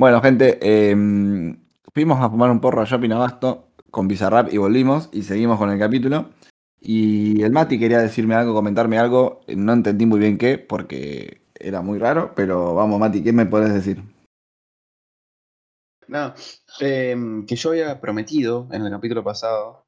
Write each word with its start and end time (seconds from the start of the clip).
Bueno, 0.00 0.22
gente, 0.22 0.58
em, 0.62 1.62
fuimos 1.92 2.18
a 2.22 2.30
fumar 2.30 2.50
un 2.50 2.62
porro 2.62 2.80
a 2.80 2.86
Shopping 2.86 3.10
Abasto 3.12 3.68
con 3.90 4.08
Bizarrap 4.08 4.50
y 4.50 4.56
volvimos 4.56 5.10
y 5.12 5.24
seguimos 5.24 5.58
con 5.58 5.68
el 5.68 5.78
capítulo. 5.78 6.30
Y 6.80 7.42
el 7.42 7.52
Mati 7.52 7.78
quería 7.78 7.98
decirme 7.98 8.34
algo, 8.34 8.54
comentarme 8.54 8.96
algo, 8.96 9.42
no 9.46 9.74
entendí 9.74 10.06
muy 10.06 10.18
bien 10.18 10.38
qué, 10.38 10.56
porque 10.56 11.42
era 11.54 11.82
muy 11.82 11.98
raro, 11.98 12.32
pero 12.34 12.74
vamos, 12.74 12.98
Mati, 12.98 13.22
¿qué 13.22 13.34
me 13.34 13.44
puedes 13.44 13.74
decir? 13.74 14.02
No, 16.08 16.32
em, 16.80 17.44
que 17.44 17.56
yo 17.56 17.68
había 17.68 18.00
prometido 18.00 18.68
en 18.72 18.86
el 18.86 18.90
capítulo 18.90 19.22
pasado 19.22 19.84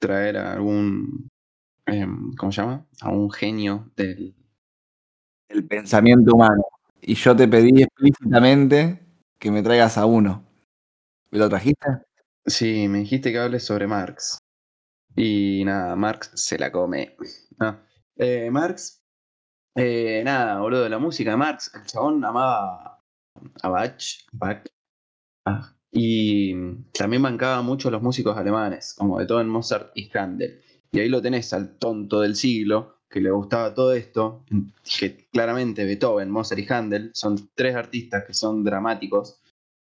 traer 0.00 0.36
a 0.38 0.54
algún, 0.54 1.28
em, 1.86 2.34
¿cómo 2.34 2.50
se 2.50 2.62
llama? 2.62 2.88
A 3.02 3.10
un 3.10 3.30
genio 3.30 3.92
del... 3.94 4.34
El 5.48 5.64
pensamiento 5.68 6.34
humano. 6.34 6.64
Y 7.00 7.14
yo 7.14 7.36
te 7.36 7.46
pedí 7.46 7.84
explícitamente 7.84 9.07
que 9.38 9.50
me 9.50 9.62
traigas 9.62 9.98
a 9.98 10.06
uno. 10.06 10.44
¿Me 11.30 11.38
lo 11.38 11.48
trajiste? 11.48 11.86
Sí, 12.44 12.88
me 12.88 12.98
dijiste 12.98 13.32
que 13.32 13.38
hables 13.38 13.64
sobre 13.64 13.86
Marx. 13.86 14.38
Y 15.14 15.64
nada, 15.64 15.96
Marx 15.96 16.30
se 16.34 16.58
la 16.58 16.72
come. 16.72 17.16
Eh, 18.16 18.50
Marx, 18.50 19.02
eh, 19.74 20.22
nada, 20.24 20.60
boludo, 20.60 20.84
de 20.84 20.90
la 20.90 20.98
música 20.98 21.30
de 21.30 21.36
Marx, 21.36 21.72
el 21.74 21.84
chabón 21.84 22.24
amaba 22.24 23.04
a 23.62 23.68
Bach, 23.68 24.02
Bach 24.32 24.64
y 25.90 26.54
también 26.92 27.22
bancaba 27.22 27.62
mucho 27.62 27.88
a 27.88 27.90
los 27.90 28.02
músicos 28.02 28.36
alemanes, 28.36 28.94
como 28.94 29.16
Beethoven, 29.16 29.48
Mozart 29.48 29.90
y 29.94 30.10
Handel. 30.16 30.62
Y 30.92 31.00
ahí 31.00 31.08
lo 31.08 31.22
tenés 31.22 31.52
al 31.52 31.78
tonto 31.78 32.20
del 32.20 32.36
siglo, 32.36 32.97
que 33.08 33.20
le 33.20 33.30
gustaba 33.30 33.74
todo 33.74 33.92
esto, 33.92 34.44
que 34.98 35.28
claramente 35.32 35.84
Beethoven, 35.84 36.30
Mozart 36.30 36.60
y 36.60 36.72
Handel 36.72 37.10
son 37.14 37.50
tres 37.54 37.74
artistas 37.74 38.24
que 38.26 38.34
son 38.34 38.62
dramáticos. 38.62 39.40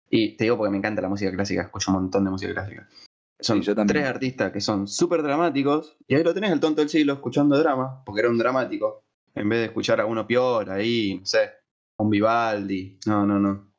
Y 0.08 0.36
te 0.36 0.44
digo 0.44 0.56
porque 0.56 0.70
me 0.70 0.78
encanta 0.78 1.02
la 1.02 1.08
música 1.08 1.32
clásica, 1.32 1.62
escucho 1.62 1.90
un 1.90 2.02
montón 2.02 2.24
de 2.24 2.30
música 2.30 2.52
clásica. 2.52 2.88
Son 3.40 3.60
tres 3.60 4.06
artistas 4.06 4.52
que 4.52 4.60
son 4.60 4.86
súper 4.86 5.22
dramáticos, 5.22 5.96
y 6.06 6.14
ahí 6.14 6.22
lo 6.22 6.32
tenés 6.32 6.52
el 6.52 6.60
tonto 6.60 6.80
del 6.80 6.88
siglo 6.88 7.14
escuchando 7.14 7.58
drama, 7.58 8.02
porque 8.04 8.20
era 8.20 8.30
un 8.30 8.38
dramático, 8.38 9.02
en 9.34 9.48
vez 9.48 9.58
de 9.60 9.64
escuchar 9.66 10.00
a 10.00 10.06
uno 10.06 10.26
peor 10.26 10.70
ahí, 10.70 11.18
no 11.18 11.26
sé, 11.26 11.50
un 11.98 12.10
Vivaldi. 12.10 12.98
No, 13.06 13.26
no, 13.26 13.38
no. 13.38 13.72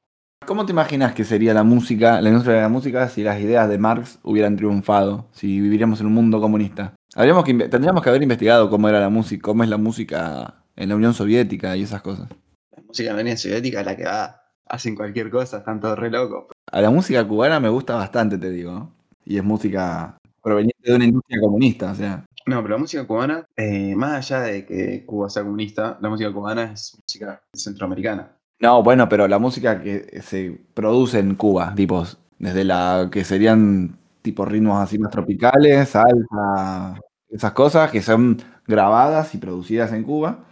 ¿Cómo 0.45 0.66
te 0.66 0.72
imaginas 0.72 1.13
que 1.13 1.23
sería 1.23 1.53
la 1.53 1.63
música, 1.63 2.22
la 2.22 2.29
industria 2.29 2.55
de 2.55 2.61
la 2.61 2.69
música, 2.69 3.09
si 3.09 3.23
las 3.23 3.39
ideas 3.39 3.67
de 3.67 3.77
Marx 3.77 4.19
hubieran 4.23 4.55
triunfado, 4.55 5.27
si 5.31 5.59
viviríamos 5.59 5.99
en 5.99 6.07
un 6.07 6.13
mundo 6.13 6.39
comunista? 6.39 6.95
Habríamos 7.17 7.45
que, 7.45 7.53
tendríamos 7.55 8.03
que 8.03 8.09
haber 8.09 8.21
investigado 8.21 8.69
cómo 8.69 8.87
era 8.87 8.99
la 8.99 9.09
música, 9.09 9.41
cómo 9.41 9.63
es 9.63 9.69
la 9.69 9.77
música 9.77 10.53
en 10.75 10.89
la 10.89 10.95
Unión 10.95 11.15
Soviética 11.15 11.75
y 11.75 11.81
esas 11.81 12.03
cosas. 12.03 12.29
La 12.75 12.83
música 12.83 13.09
en 13.09 13.15
la 13.15 13.21
Unión 13.23 13.37
Soviética 13.37 13.79
es 13.79 13.85
la 13.87 13.97
que 13.97 14.03
va, 14.03 14.43
hacen 14.67 14.95
cualquier 14.95 15.31
cosa, 15.31 15.57
están 15.57 15.79
todos 15.79 15.97
re 15.97 16.11
locos. 16.11 16.45
A 16.71 16.79
la 16.79 16.91
música 16.91 17.27
cubana 17.27 17.59
me 17.59 17.69
gusta 17.69 17.95
bastante, 17.95 18.38
te 18.38 18.51
digo. 18.51 18.91
Y 19.25 19.38
es 19.38 19.43
música 19.43 20.15
proveniente 20.43 20.91
de 20.91 20.95
una 20.95 21.05
industria 21.05 21.39
comunista, 21.41 21.91
o 21.91 21.95
sea. 21.95 22.23
No, 22.45 22.61
pero 22.61 22.75
la 22.75 22.81
música 22.81 23.07
cubana, 23.07 23.47
eh, 23.55 23.95
más 23.95 24.17
allá 24.31 24.41
de 24.41 24.65
que 24.67 25.03
Cuba 25.03 25.27
sea 25.27 25.41
comunista, 25.41 25.97
la 25.99 26.09
música 26.09 26.31
cubana 26.31 26.71
es 26.71 26.99
música 27.01 27.41
centroamericana. 27.51 28.31
No, 28.59 28.83
bueno, 28.83 29.09
pero 29.09 29.27
la 29.27 29.39
música 29.39 29.81
que 29.81 30.21
se 30.21 30.61
produce 30.75 31.17
en 31.17 31.33
Cuba, 31.33 31.73
tipo, 31.75 32.05
desde 32.38 32.63
la 32.63 33.09
que 33.11 33.23
serían 33.23 33.97
tipo 34.21 34.45
ritmos 34.45 34.79
así 34.79 34.99
más 34.99 35.09
tropicales, 35.09 35.89
salsa, 35.89 36.99
esas 37.30 37.52
cosas 37.53 37.92
que 37.92 38.02
son 38.02 38.38
grabadas 38.66 39.33
y 39.36 39.38
producidas 39.38 39.94
en 39.94 40.03
Cuba. 40.03 40.45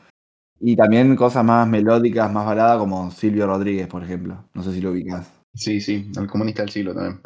Y 0.59 0.75
también 0.75 1.15
cosas 1.15 1.43
más 1.43 1.67
melódicas, 1.67 2.31
más 2.31 2.45
baladas, 2.45 2.77
como 2.79 3.11
Silvio 3.11 3.45
Rodríguez, 3.45 3.87
por 3.87 4.03
ejemplo. 4.03 4.45
No 4.53 4.63
sé 4.63 4.71
si 4.71 4.81
lo 4.81 4.91
ubicas. 4.91 5.31
Sí, 5.53 5.81
sí, 5.81 6.11
el 6.17 6.27
comunista 6.27 6.61
del 6.61 6.71
siglo 6.71 6.93
también. 6.93 7.21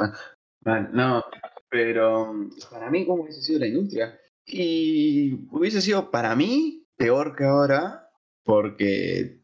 Ah, 0.66 0.88
no, 0.92 1.24
pero 1.70 2.34
para 2.72 2.90
mí, 2.90 3.06
¿cómo 3.06 3.24
hubiese 3.24 3.42
sido 3.42 3.60
la 3.60 3.68
industria? 3.68 4.20
Y 4.46 5.48
hubiese 5.52 5.82
sido 5.82 6.10
para 6.10 6.36
mí 6.36 6.86
peor 6.98 7.36
que 7.36 7.46
ahora, 7.46 8.10
porque 8.44 9.42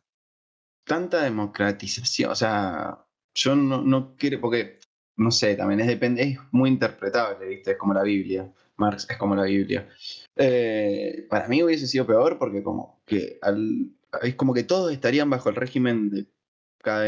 tanta 0.83 1.23
democratización, 1.23 2.31
o 2.31 2.35
sea, 2.35 3.05
yo 3.33 3.55
no, 3.55 3.81
no 3.81 4.15
quiero, 4.15 4.41
porque, 4.41 4.79
no 5.17 5.31
sé, 5.31 5.55
también 5.55 5.79
es, 5.79 5.87
depende, 5.87 6.23
es 6.23 6.39
muy 6.51 6.69
interpretable, 6.69 7.47
¿viste? 7.47 7.71
Es 7.71 7.77
como 7.77 7.93
la 7.93 8.03
Biblia, 8.03 8.51
Marx 8.77 9.07
es 9.09 9.17
como 9.17 9.35
la 9.35 9.43
Biblia. 9.43 9.87
Eh, 10.35 11.27
para 11.29 11.47
mí 11.47 11.63
hubiese 11.63 11.87
sido 11.87 12.05
peor 12.05 12.37
porque 12.37 12.61
como 12.61 13.01
que 13.05 13.39
al, 13.41 13.91
es 14.21 14.35
como 14.35 14.53
que 14.53 14.63
todos 14.63 14.91
estarían 14.91 15.29
bajo 15.29 15.49
el 15.49 15.55
régimen 15.55 16.09
de, 16.09 16.27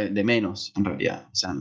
de 0.09 0.23
menos, 0.23 0.73
en 0.75 0.85
realidad. 0.85 1.27
O 1.31 1.35
sea, 1.35 1.53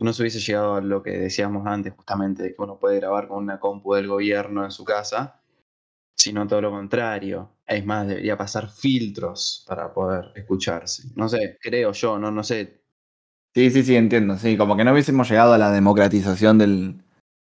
no 0.00 0.12
se 0.12 0.22
hubiese 0.22 0.40
llegado 0.40 0.74
a 0.76 0.80
lo 0.80 1.02
que 1.02 1.12
decíamos 1.12 1.66
antes, 1.66 1.92
justamente, 1.94 2.42
de 2.42 2.54
que 2.54 2.62
uno 2.62 2.78
puede 2.78 2.98
grabar 2.98 3.28
con 3.28 3.42
una 3.42 3.60
compu 3.60 3.94
del 3.94 4.08
gobierno 4.08 4.64
en 4.64 4.70
su 4.70 4.84
casa, 4.84 5.40
sino 6.16 6.46
todo 6.46 6.60
lo 6.60 6.70
contrario. 6.70 7.50
Es 7.66 7.84
más, 7.84 8.06
debería 8.06 8.36
pasar 8.36 8.68
filtros 8.70 9.64
para 9.68 9.92
poder 9.92 10.32
escucharse. 10.34 11.08
No 11.14 11.28
sé, 11.28 11.58
creo 11.60 11.92
yo, 11.92 12.18
no, 12.18 12.30
no 12.30 12.42
sé. 12.42 12.82
Sí, 13.54 13.70
sí, 13.70 13.82
sí, 13.82 13.96
entiendo. 13.96 14.36
Sí, 14.38 14.56
como 14.56 14.76
que 14.76 14.84
no 14.84 14.92
hubiésemos 14.92 15.28
llegado 15.28 15.52
a 15.52 15.58
la 15.58 15.70
democratización 15.70 16.58
del, 16.58 17.02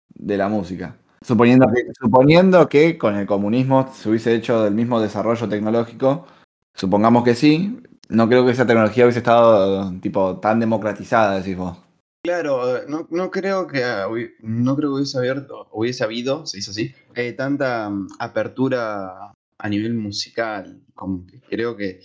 de 0.09 0.37
la 0.37 0.47
música. 0.47 0.97
Suponiendo 1.21 1.67
que, 1.73 1.85
suponiendo 1.99 2.69
que 2.69 2.97
con 2.97 3.15
el 3.15 3.27
comunismo 3.27 3.91
se 3.93 4.09
hubiese 4.09 4.35
hecho 4.35 4.65
el 4.65 4.73
mismo 4.73 5.01
desarrollo 5.01 5.49
tecnológico, 5.49 6.25
supongamos 6.73 7.23
que 7.23 7.35
sí, 7.35 7.77
no 8.09 8.27
creo 8.27 8.45
que 8.45 8.51
esa 8.51 8.65
tecnología 8.65 9.05
hubiese 9.05 9.19
estado 9.19 9.91
tipo 9.99 10.39
tan 10.39 10.59
democratizada, 10.59 11.37
decís 11.39 11.57
vos. 11.57 11.77
Claro, 12.21 12.85
no, 12.87 13.07
no, 13.11 13.31
creo 13.31 13.65
que 13.67 13.81
no 14.41 14.75
creo 14.75 14.89
que 14.89 14.95
hubiese 14.95 15.17
abierto, 15.17 15.69
hubiese 15.71 16.03
habido, 16.03 16.45
se 16.45 16.57
dice 16.57 16.71
así, 16.71 16.95
eh, 17.15 17.31
tanta 17.31 17.89
mm, 17.89 18.09
apertura 18.19 19.33
a 19.57 19.69
nivel 19.69 19.93
musical. 19.93 20.81
Como 20.95 21.25
que 21.25 21.39
creo 21.39 21.77
que 21.77 22.01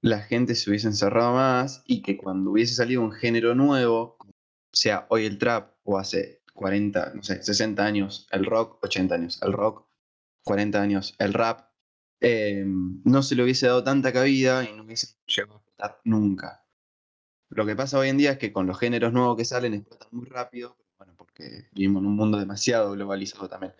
la 0.00 0.18
gente 0.20 0.56
se 0.56 0.68
hubiese 0.68 0.88
encerrado 0.88 1.34
más 1.34 1.82
y 1.86 2.02
que 2.02 2.16
cuando 2.16 2.50
hubiese 2.50 2.74
salido 2.74 3.02
un 3.02 3.12
género 3.12 3.54
nuevo, 3.54 4.16
sea 4.72 5.06
hoy 5.10 5.26
el 5.26 5.38
trap 5.38 5.70
o 5.84 5.96
hace 5.96 6.41
40, 6.52 7.12
no 7.14 7.22
sé, 7.22 7.42
60 7.42 7.84
años 7.84 8.26
el 8.30 8.44
rock, 8.44 8.82
80 8.82 9.14
años 9.14 9.40
el 9.42 9.52
rock, 9.52 9.86
40 10.44 10.80
años 10.80 11.14
el 11.18 11.32
rap, 11.32 11.68
eh, 12.20 12.64
no 12.66 13.22
se 13.22 13.34
le 13.34 13.42
hubiese 13.42 13.66
dado 13.66 13.82
tanta 13.82 14.12
cabida 14.12 14.64
y 14.64 14.72
no 14.72 14.84
hubiese 14.84 15.16
llegado 15.26 15.54
a 15.54 15.56
explotar 15.58 16.00
nunca. 16.04 16.64
Lo 17.48 17.66
que 17.66 17.76
pasa 17.76 17.98
hoy 17.98 18.08
en 18.08 18.16
día 18.16 18.32
es 18.32 18.38
que 18.38 18.52
con 18.52 18.66
los 18.66 18.78
géneros 18.78 19.12
nuevos 19.12 19.36
que 19.36 19.44
salen 19.44 19.74
explotan 19.74 20.08
muy 20.12 20.26
rápido, 20.26 20.76
bueno, 20.98 21.14
porque 21.16 21.68
vivimos 21.72 22.00
en 22.02 22.06
un 22.06 22.16
mundo 22.16 22.38
demasiado 22.38 22.92
globalizado 22.92 23.48
también. 23.48 23.74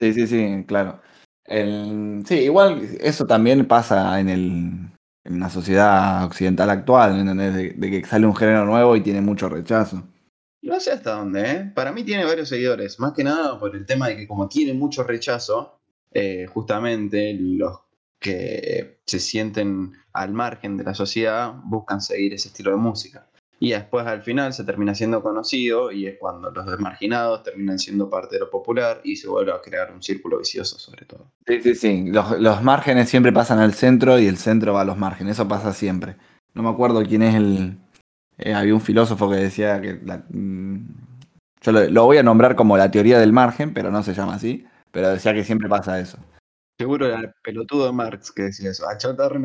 Sí, 0.00 0.14
sí, 0.14 0.26
sí, 0.26 0.64
claro. 0.66 1.00
sí, 1.46 2.34
igual 2.34 2.82
eso 3.00 3.26
también 3.26 3.66
pasa 3.66 4.18
en, 4.18 4.28
el, 4.28 4.42
en 5.24 5.34
una 5.34 5.50
sociedad 5.50 6.24
occidental 6.24 6.70
actual, 6.70 7.20
¿entendés? 7.20 7.78
De, 7.78 7.90
que 7.90 8.04
sale 8.04 8.26
un 8.26 8.34
género 8.34 8.64
nuevo 8.64 8.96
y 8.96 9.02
tiene 9.02 9.20
mucho 9.20 9.48
rechazo. 9.48 10.02
No 10.62 10.80
sé 10.80 10.90
hasta 10.90 11.12
dónde, 11.12 11.50
¿eh? 11.50 11.72
Para 11.74 11.92
mí 11.92 12.04
tiene 12.04 12.24
varios 12.24 12.48
seguidores, 12.48 12.98
más 12.98 13.12
que 13.12 13.24
nada 13.24 13.58
por 13.58 13.74
el 13.76 13.86
tema 13.86 14.08
de 14.08 14.16
que 14.16 14.26
como 14.26 14.48
tiene 14.48 14.74
mucho 14.74 15.04
rechazo, 15.04 15.78
eh, 16.12 16.46
justamente 16.52 17.36
los 17.38 17.80
que 18.18 18.98
se 19.06 19.20
sienten 19.20 19.92
al 20.12 20.32
margen 20.32 20.76
de 20.76 20.84
la 20.84 20.94
sociedad 20.94 21.54
buscan 21.64 22.00
seguir 22.00 22.34
ese 22.34 22.48
estilo 22.48 22.72
de 22.72 22.76
música. 22.76 23.28
Y 23.60 23.70
después 23.70 24.06
al 24.06 24.22
final 24.22 24.52
se 24.52 24.62
termina 24.64 24.94
siendo 24.94 25.20
conocido 25.20 25.90
y 25.90 26.06
es 26.06 26.16
cuando 26.18 26.50
los 26.50 26.66
desmarginados 26.66 27.42
terminan 27.42 27.78
siendo 27.78 28.08
parte 28.08 28.36
de 28.36 28.40
lo 28.40 28.50
popular 28.50 29.00
y 29.02 29.16
se 29.16 29.28
vuelve 29.28 29.52
a 29.52 29.60
crear 29.60 29.92
un 29.92 30.00
círculo 30.00 30.38
vicioso 30.38 30.78
sobre 30.78 31.04
todo. 31.06 31.32
Sí, 31.46 31.60
sí, 31.62 31.74
sí. 31.74 32.04
Los, 32.06 32.62
márgenes 32.62 33.08
siempre 33.08 33.32
pasan 33.32 33.58
al 33.58 33.74
centro 33.74 34.18
y 34.18 34.26
el 34.26 34.36
centro 34.36 34.74
va 34.74 34.82
a 34.82 34.84
los 34.84 34.96
márgenes. 34.96 35.32
Eso 35.32 35.48
pasa 35.48 35.72
siempre. 35.72 36.16
No 36.54 36.62
me 36.62 36.68
acuerdo 36.68 37.02
quién 37.02 37.22
es 37.22 37.34
el... 37.34 37.78
Eh, 38.38 38.54
había 38.54 38.74
un 38.74 38.80
filósofo 38.80 39.28
que 39.28 39.36
decía 39.36 39.80
que... 39.80 39.94
Mm, 39.94 40.57
yo 41.60 41.72
lo 41.72 42.04
voy 42.04 42.18
a 42.18 42.22
nombrar 42.22 42.56
como 42.56 42.76
la 42.76 42.90
teoría 42.90 43.18
del 43.18 43.32
margen, 43.32 43.74
pero 43.74 43.90
no 43.90 44.02
se 44.02 44.14
llama 44.14 44.34
así. 44.34 44.66
Pero 44.90 45.10
decía 45.10 45.34
que 45.34 45.44
siempre 45.44 45.68
pasa 45.68 46.00
eso. 46.00 46.18
Seguro 46.78 47.06
era 47.06 47.18
el 47.18 47.32
pelotudo 47.42 47.86
de 47.86 47.92
Marx 47.92 48.32
que 48.32 48.42
decía 48.42 48.70
eso. 48.70 48.86
Ah, 48.88 48.96
chao, 48.96 49.14
re 49.28 49.40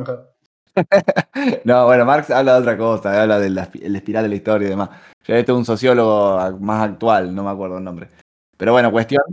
no, 1.65 1.85
bueno, 1.85 2.05
Marx 2.05 2.31
habla 2.31 2.55
de 2.55 2.61
otra 2.61 2.77
cosa, 2.77 3.21
habla 3.21 3.39
del 3.39 3.57
espiral 3.57 4.23
de 4.23 4.29
la 4.29 4.35
historia 4.35 4.67
y 4.67 4.69
demás. 4.69 4.89
Ya 5.25 5.37
este 5.37 5.51
es 5.51 5.57
un 5.57 5.65
sociólogo 5.65 6.57
más 6.59 6.89
actual, 6.89 7.33
no 7.33 7.43
me 7.43 7.51
acuerdo 7.51 7.77
el 7.77 7.83
nombre. 7.83 8.09
Pero 8.57 8.71
bueno, 8.71 8.91
cuestión 8.91 9.23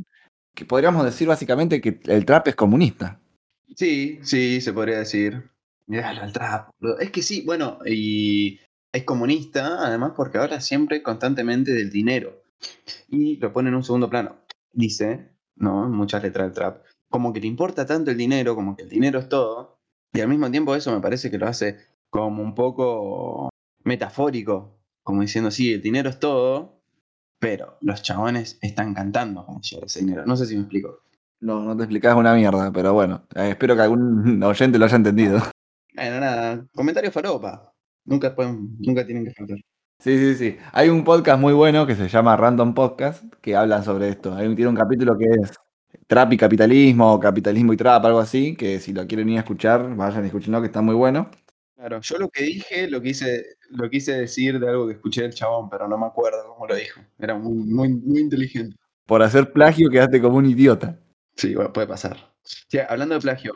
que 0.54 0.64
podríamos 0.64 1.04
decir 1.04 1.28
básicamente 1.28 1.80
que 1.80 2.00
el 2.04 2.24
trap 2.24 2.48
es 2.48 2.56
comunista. 2.56 3.20
Sí, 3.74 4.18
sí, 4.22 4.60
se 4.60 4.72
podría 4.72 4.98
decir. 4.98 5.50
Mirá, 5.86 6.12
el 6.12 6.32
trap. 6.32 6.70
Es 7.00 7.10
que 7.10 7.22
sí, 7.22 7.42
bueno, 7.46 7.78
y 7.84 8.60
es 8.92 9.04
comunista, 9.04 9.86
además, 9.86 10.12
porque 10.16 10.38
habla 10.38 10.60
siempre 10.60 11.02
constantemente 11.02 11.72
del 11.72 11.90
dinero. 11.90 12.39
Y 13.08 13.36
lo 13.36 13.52
pone 13.52 13.68
en 13.68 13.74
un 13.74 13.82
segundo 13.82 14.08
plano. 14.08 14.36
Dice, 14.72 15.30
¿no? 15.56 15.88
muchas 15.88 16.22
letras 16.22 16.46
del 16.46 16.54
trap 16.54 16.82
como 17.10 17.32
que 17.32 17.40
te 17.40 17.46
importa 17.48 17.84
tanto 17.84 18.10
el 18.12 18.16
dinero, 18.16 18.54
como 18.54 18.76
que 18.76 18.84
el 18.84 18.88
dinero 18.88 19.18
es 19.18 19.28
todo, 19.28 19.80
y 20.12 20.20
al 20.20 20.28
mismo 20.28 20.50
tiempo 20.50 20.74
eso 20.74 20.92
me 20.92 21.00
parece 21.00 21.30
que 21.30 21.38
lo 21.38 21.46
hace 21.46 21.76
como 22.08 22.42
un 22.42 22.54
poco 22.54 23.50
metafórico, 23.82 24.78
como 25.02 25.22
diciendo, 25.22 25.50
sí, 25.50 25.72
el 25.72 25.82
dinero 25.82 26.08
es 26.08 26.20
todo, 26.20 26.80
pero 27.38 27.76
los 27.80 28.02
chabones 28.02 28.58
están 28.62 28.94
cantando 28.94 29.44
con 29.44 29.60
ese 29.60 30.00
dinero. 30.00 30.24
No 30.24 30.36
sé 30.36 30.46
si 30.46 30.54
me 30.54 30.62
explico. 30.62 31.00
No, 31.40 31.60
no 31.62 31.76
te 31.76 31.84
explicás 31.84 32.14
una 32.14 32.34
mierda, 32.34 32.70
pero 32.70 32.92
bueno, 32.92 33.26
eh, 33.34 33.50
espero 33.50 33.74
que 33.74 33.82
algún 33.82 34.42
oyente 34.42 34.78
lo 34.78 34.84
haya 34.84 34.96
entendido. 34.96 35.40
Bueno, 35.94 36.20
nada, 36.20 36.66
comentario 36.74 37.10
faropa. 37.10 37.72
Nunca, 38.04 38.34
pueden, 38.34 38.76
nunca 38.78 39.04
tienen 39.04 39.24
que 39.24 39.32
faltar. 39.32 39.58
Sí, 40.00 40.16
sí, 40.16 40.34
sí. 40.34 40.56
Hay 40.72 40.88
un 40.88 41.04
podcast 41.04 41.38
muy 41.38 41.52
bueno 41.52 41.86
que 41.86 41.94
se 41.94 42.08
llama 42.08 42.34
Random 42.34 42.72
Podcast 42.72 43.22
que 43.42 43.54
hablan 43.54 43.84
sobre 43.84 44.08
esto. 44.08 44.34
Hay 44.34 44.46
un, 44.46 44.56
tiene 44.56 44.70
un 44.70 44.76
capítulo 44.76 45.18
que 45.18 45.26
es 45.26 45.52
Trap 46.06 46.32
y 46.32 46.36
Capitalismo, 46.38 47.12
o 47.12 47.20
Capitalismo 47.20 47.74
y 47.74 47.76
Trap, 47.76 48.06
algo 48.06 48.18
así, 48.18 48.56
que 48.56 48.80
si 48.80 48.94
lo 48.94 49.06
quieren 49.06 49.28
ir 49.28 49.36
a 49.36 49.40
escuchar, 49.40 49.94
vayan 49.94 50.24
y 50.24 50.28
escúchenlo, 50.28 50.62
que 50.62 50.68
está 50.68 50.80
muy 50.80 50.94
bueno. 50.94 51.30
Claro, 51.76 52.00
yo 52.00 52.16
lo 52.16 52.30
que 52.30 52.44
dije 52.44 52.88
lo 52.88 53.02
quise, 53.02 53.44
lo 53.68 53.90
quise 53.90 54.12
decir 54.14 54.58
de 54.58 54.70
algo 54.70 54.86
que 54.86 54.94
escuché 54.94 55.20
del 55.20 55.34
chabón, 55.34 55.68
pero 55.68 55.86
no 55.86 55.98
me 55.98 56.06
acuerdo 56.06 56.46
cómo 56.48 56.66
lo 56.66 56.74
dijo. 56.76 57.02
Era 57.18 57.36
muy, 57.36 57.62
muy, 57.66 57.90
muy 57.90 58.20
inteligente. 58.20 58.76
Por 59.04 59.22
hacer 59.22 59.52
plagio 59.52 59.90
quedaste 59.90 60.18
como 60.22 60.38
un 60.38 60.46
idiota. 60.46 60.98
Sí, 61.36 61.54
bueno, 61.54 61.74
puede 61.74 61.86
pasar. 61.86 62.16
Sí, 62.42 62.78
hablando 62.78 63.16
de 63.16 63.20
plagio, 63.20 63.52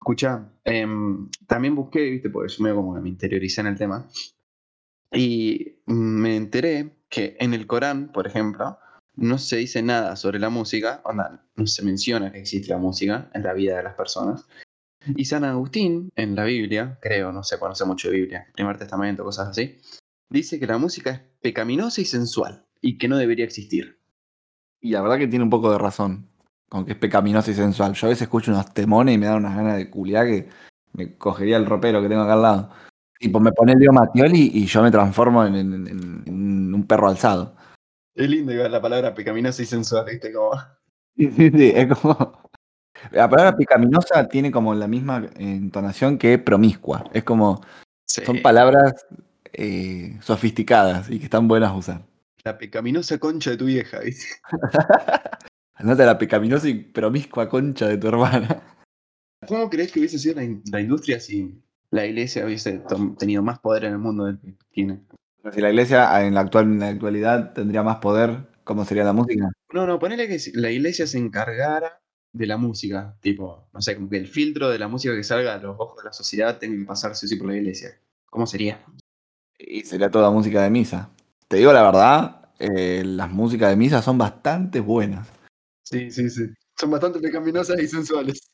escucha, 0.00 0.50
em, 0.64 1.30
también 1.46 1.76
busqué, 1.76 2.10
viste, 2.10 2.30
porque 2.30 2.52
yo 2.52 2.64
me, 2.64 2.74
como 2.74 2.96
que 2.96 3.00
me 3.00 3.08
interioricé 3.08 3.60
en 3.60 3.68
el 3.68 3.78
tema, 3.78 4.08
y 5.12 5.76
me 5.86 6.36
enteré 6.36 6.96
que 7.08 7.36
en 7.40 7.54
el 7.54 7.66
Corán, 7.66 8.12
por 8.12 8.26
ejemplo, 8.26 8.78
no 9.16 9.38
se 9.38 9.56
dice 9.56 9.82
nada 9.82 10.16
sobre 10.16 10.38
la 10.38 10.50
música, 10.50 11.02
no 11.56 11.66
se 11.66 11.84
menciona 11.84 12.30
que 12.30 12.38
existe 12.38 12.70
la 12.70 12.78
música 12.78 13.30
en 13.34 13.42
la 13.42 13.52
vida 13.52 13.76
de 13.76 13.82
las 13.82 13.94
personas. 13.94 14.46
Y 15.16 15.24
San 15.24 15.44
Agustín, 15.44 16.10
en 16.16 16.34
la 16.34 16.44
Biblia, 16.44 16.98
creo, 17.00 17.32
no 17.32 17.42
sé, 17.42 17.58
conoce 17.58 17.84
mucho 17.84 18.10
de 18.10 18.18
Biblia, 18.18 18.46
primer 18.54 18.76
testamento, 18.78 19.24
cosas 19.24 19.48
así, 19.48 19.78
dice 20.30 20.60
que 20.60 20.66
la 20.66 20.78
música 20.78 21.10
es 21.10 21.20
pecaminosa 21.40 22.00
y 22.00 22.04
sensual 22.04 22.66
y 22.80 22.98
que 22.98 23.08
no 23.08 23.16
debería 23.16 23.44
existir. 23.44 23.98
Y 24.80 24.90
la 24.90 25.02
verdad 25.02 25.18
que 25.18 25.26
tiene 25.26 25.44
un 25.44 25.50
poco 25.50 25.72
de 25.72 25.78
razón, 25.78 26.28
con 26.68 26.84
que 26.84 26.92
es 26.92 26.98
pecaminosa 26.98 27.50
y 27.50 27.54
sensual. 27.54 27.94
Yo 27.94 28.06
a 28.06 28.10
veces 28.10 28.22
escucho 28.22 28.52
unos 28.52 28.72
temones 28.72 29.14
y 29.14 29.18
me 29.18 29.26
dan 29.26 29.38
unas 29.38 29.56
ganas 29.56 29.76
de 29.76 29.90
culiar 29.90 30.26
que 30.26 30.48
me 30.92 31.16
cogería 31.16 31.56
el 31.56 31.66
ropero 31.66 32.02
que 32.02 32.08
tengo 32.08 32.22
acá 32.22 32.34
al 32.34 32.42
lado. 32.42 32.70
Tipo, 33.18 33.40
me 33.40 33.52
pone 33.52 33.74
Leo 33.74 33.92
Matioli 33.92 34.50
y 34.54 34.66
yo 34.66 34.82
me 34.82 34.90
transformo 34.90 35.44
en, 35.44 36.74
un 36.74 36.86
perro 36.86 37.08
alzado. 37.08 37.56
Es 38.14 38.28
lindo 38.28 38.52
igual 38.52 38.70
la 38.70 38.80
palabra 38.80 39.14
pecaminosa 39.14 39.62
y 39.62 39.66
sensual, 39.66 40.04
¿viste? 40.06 40.32
Como... 40.32 40.52
Sí, 41.16 41.30
sí, 41.32 41.50
sí, 41.50 41.72
es 41.74 41.88
como... 41.94 42.48
La 43.10 43.28
palabra 43.28 43.56
pecaminosa 43.56 44.28
tiene 44.28 44.50
como 44.50 44.74
la 44.74 44.88
misma 44.88 45.28
entonación 45.36 46.18
que 46.18 46.38
promiscua. 46.38 47.04
Es 47.12 47.24
como... 47.24 47.60
Son 48.06 48.40
palabras 48.40 49.06
eh, 49.52 50.16
sofisticadas 50.22 51.10
y 51.10 51.18
que 51.18 51.24
están 51.24 51.46
buenas 51.46 51.70
a 51.70 51.76
usar. 51.76 52.06
La 52.44 52.56
pecaminosa 52.56 53.18
concha 53.18 53.50
de 53.50 53.56
tu 53.56 53.66
vieja, 53.66 54.00
¿viste? 54.00 54.26
Andate 55.74 56.06
la 56.06 56.18
pecaminosa 56.18 56.68
y 56.68 56.74
promiscua 56.74 57.48
concha 57.48 57.86
de 57.86 57.98
tu 57.98 58.08
hermana. 58.08 58.62
¿Cómo 59.46 59.68
crees 59.70 59.92
que 59.92 60.00
hubiese 60.00 60.18
sido 60.18 60.36
la, 60.36 60.48
la 60.72 60.80
industria 60.80 61.20
si 61.20 61.62
la 61.90 62.06
iglesia 62.06 62.44
hubiese 62.44 62.82
tenido 63.18 63.42
más 63.42 63.58
poder 63.58 63.84
en 63.84 63.92
el 63.92 63.98
mundo 63.98 64.24
del 64.24 64.38
que 64.38 64.54
tiene. 64.70 65.00
Si 65.52 65.60
la 65.60 65.70
iglesia 65.70 66.26
en 66.26 66.34
la, 66.34 66.40
actual, 66.40 66.66
en 66.66 66.80
la 66.80 66.88
actualidad 66.88 67.52
tendría 67.54 67.82
más 67.82 67.98
poder, 67.98 68.48
¿cómo 68.64 68.84
sería 68.84 69.04
la 69.04 69.12
música? 69.12 69.50
No, 69.72 69.86
no, 69.86 69.98
ponele 69.98 70.28
que 70.28 70.38
la 70.54 70.70
iglesia 70.70 71.06
se 71.06 71.18
encargara 71.18 72.00
de 72.32 72.46
la 72.46 72.58
música, 72.58 73.16
tipo, 73.20 73.68
no 73.72 73.80
sé, 73.80 73.94
como 73.94 74.08
que 74.10 74.18
el 74.18 74.26
filtro 74.26 74.68
de 74.68 74.78
la 74.78 74.88
música 74.88 75.14
que 75.14 75.24
salga 75.24 75.54
a 75.54 75.58
los 75.58 75.76
ojos 75.78 75.98
de 75.98 76.04
la 76.04 76.12
sociedad 76.12 76.58
tenga 76.58 76.78
que 76.78 76.84
pasarse 76.84 77.26
así 77.26 77.36
por 77.36 77.48
la 77.48 77.56
iglesia. 77.56 77.98
¿Cómo 78.26 78.46
sería? 78.46 78.84
Y 79.58 79.82
sería 79.82 80.10
toda 80.10 80.30
música 80.30 80.62
de 80.62 80.70
misa. 80.70 81.10
Te 81.48 81.56
digo 81.56 81.72
la 81.72 81.82
verdad, 81.82 82.50
eh, 82.58 83.02
las 83.04 83.30
músicas 83.30 83.70
de 83.70 83.76
misa 83.76 84.02
son 84.02 84.18
bastante 84.18 84.80
buenas. 84.80 85.28
Sí, 85.82 86.10
sí, 86.10 86.28
sí. 86.28 86.42
Son 86.78 86.90
bastante 86.90 87.18
pecaminosas 87.18 87.80
y 87.80 87.88
sensuales. 87.88 88.47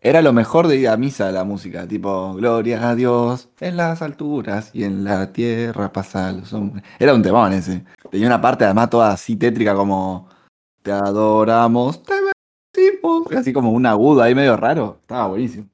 Era 0.00 0.22
lo 0.22 0.32
mejor 0.32 0.68
de 0.68 0.76
ir 0.76 0.88
a 0.88 0.96
misa 0.96 1.32
la 1.32 1.44
música, 1.44 1.86
tipo, 1.86 2.34
gloria 2.34 2.88
a 2.88 2.94
Dios 2.94 3.48
en 3.60 3.76
las 3.76 4.02
alturas 4.02 4.70
y 4.72 4.84
en 4.84 5.04
la 5.04 5.32
tierra 5.32 5.92
pasa 5.92 6.32
los 6.32 6.52
hombres. 6.52 6.84
Era 6.98 7.14
un 7.14 7.22
temón 7.22 7.52
ese. 7.52 7.84
Tenía 8.10 8.26
una 8.26 8.40
parte 8.40 8.64
además 8.64 8.90
toda 8.90 9.10
así 9.10 9.36
tétrica 9.36 9.74
como, 9.74 10.28
te 10.82 10.92
adoramos, 10.92 12.02
te 12.02 12.14
bendecimos. 12.14 13.32
Así 13.32 13.52
como 13.52 13.72
un 13.72 13.86
agudo 13.86 14.22
ahí 14.22 14.34
medio 14.34 14.56
raro. 14.56 14.98
Estaba 15.00 15.28
buenísimo. 15.28 15.68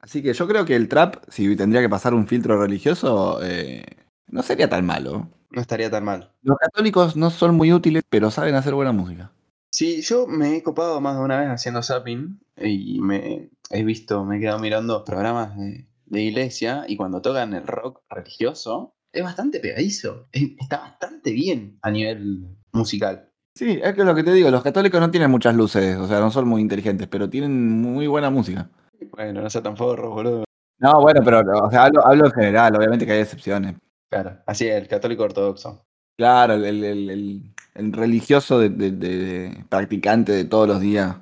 Así 0.00 0.22
que 0.22 0.32
yo 0.32 0.48
creo 0.48 0.64
que 0.64 0.74
el 0.74 0.88
trap, 0.88 1.16
si 1.28 1.54
tendría 1.54 1.82
que 1.82 1.88
pasar 1.88 2.14
un 2.14 2.26
filtro 2.26 2.60
religioso, 2.60 3.40
eh, 3.42 3.84
no 4.28 4.42
sería 4.42 4.68
tan 4.68 4.86
malo. 4.86 5.28
No 5.50 5.60
estaría 5.60 5.90
tan 5.90 6.04
mal. 6.04 6.32
Los 6.42 6.58
católicos 6.58 7.16
no 7.16 7.30
son 7.30 7.56
muy 7.56 7.72
útiles, 7.72 8.02
pero 8.08 8.30
saben 8.30 8.54
hacer 8.54 8.74
buena 8.74 8.92
música. 8.92 9.30
Sí, 9.70 10.00
yo 10.02 10.26
me 10.26 10.56
he 10.56 10.62
copado 10.62 11.00
más 11.00 11.16
de 11.16 11.22
una 11.22 11.40
vez 11.40 11.48
haciendo 11.48 11.82
zapping 11.82 12.40
y 12.56 13.00
me 13.00 13.50
he 13.70 13.84
visto, 13.84 14.24
me 14.24 14.38
he 14.38 14.40
quedado 14.40 14.58
mirando 14.58 15.04
programas 15.04 15.56
de, 15.56 15.86
iglesia 16.10 16.84
y 16.88 16.96
cuando 16.96 17.20
tocan 17.20 17.52
el 17.52 17.66
rock 17.66 18.00
religioso 18.08 18.94
es 19.12 19.22
bastante 19.22 19.60
pegadizo, 19.60 20.26
está 20.32 20.78
bastante 20.78 21.32
bien 21.32 21.78
a 21.82 21.90
nivel 21.90 22.56
musical. 22.72 23.30
Sí, 23.54 23.78
es 23.82 23.94
que 23.94 24.04
lo 24.04 24.14
que 24.14 24.22
te 24.22 24.32
digo, 24.32 24.50
los 24.50 24.62
católicos 24.62 25.00
no 25.00 25.10
tienen 25.10 25.30
muchas 25.30 25.54
luces, 25.54 25.96
o 25.96 26.06
sea, 26.06 26.20
no 26.20 26.30
son 26.30 26.48
muy 26.48 26.62
inteligentes, 26.62 27.08
pero 27.08 27.28
tienen 27.28 27.80
muy 27.80 28.06
buena 28.06 28.30
música. 28.30 28.70
Bueno, 29.10 29.42
no 29.42 29.50
sea 29.50 29.62
tan 29.62 29.76
forro, 29.76 30.10
boludo. 30.10 30.44
No, 30.78 31.00
bueno, 31.00 31.20
pero 31.24 31.40
o 31.40 31.70
sea, 31.70 31.84
hablo, 31.84 32.26
en 32.26 32.32
general, 32.32 32.76
obviamente 32.76 33.04
que 33.04 33.12
hay 33.12 33.20
excepciones. 33.20 33.74
Claro, 34.10 34.38
así 34.46 34.66
es, 34.66 34.80
el 34.80 34.88
católico 34.88 35.24
ortodoxo. 35.24 35.84
Claro, 36.16 36.54
el, 36.54 37.52
religioso 37.78 38.58
de, 38.58 39.64
practicante 39.68 40.32
de 40.32 40.44
todos 40.44 40.68
los 40.68 40.80
días. 40.80 41.16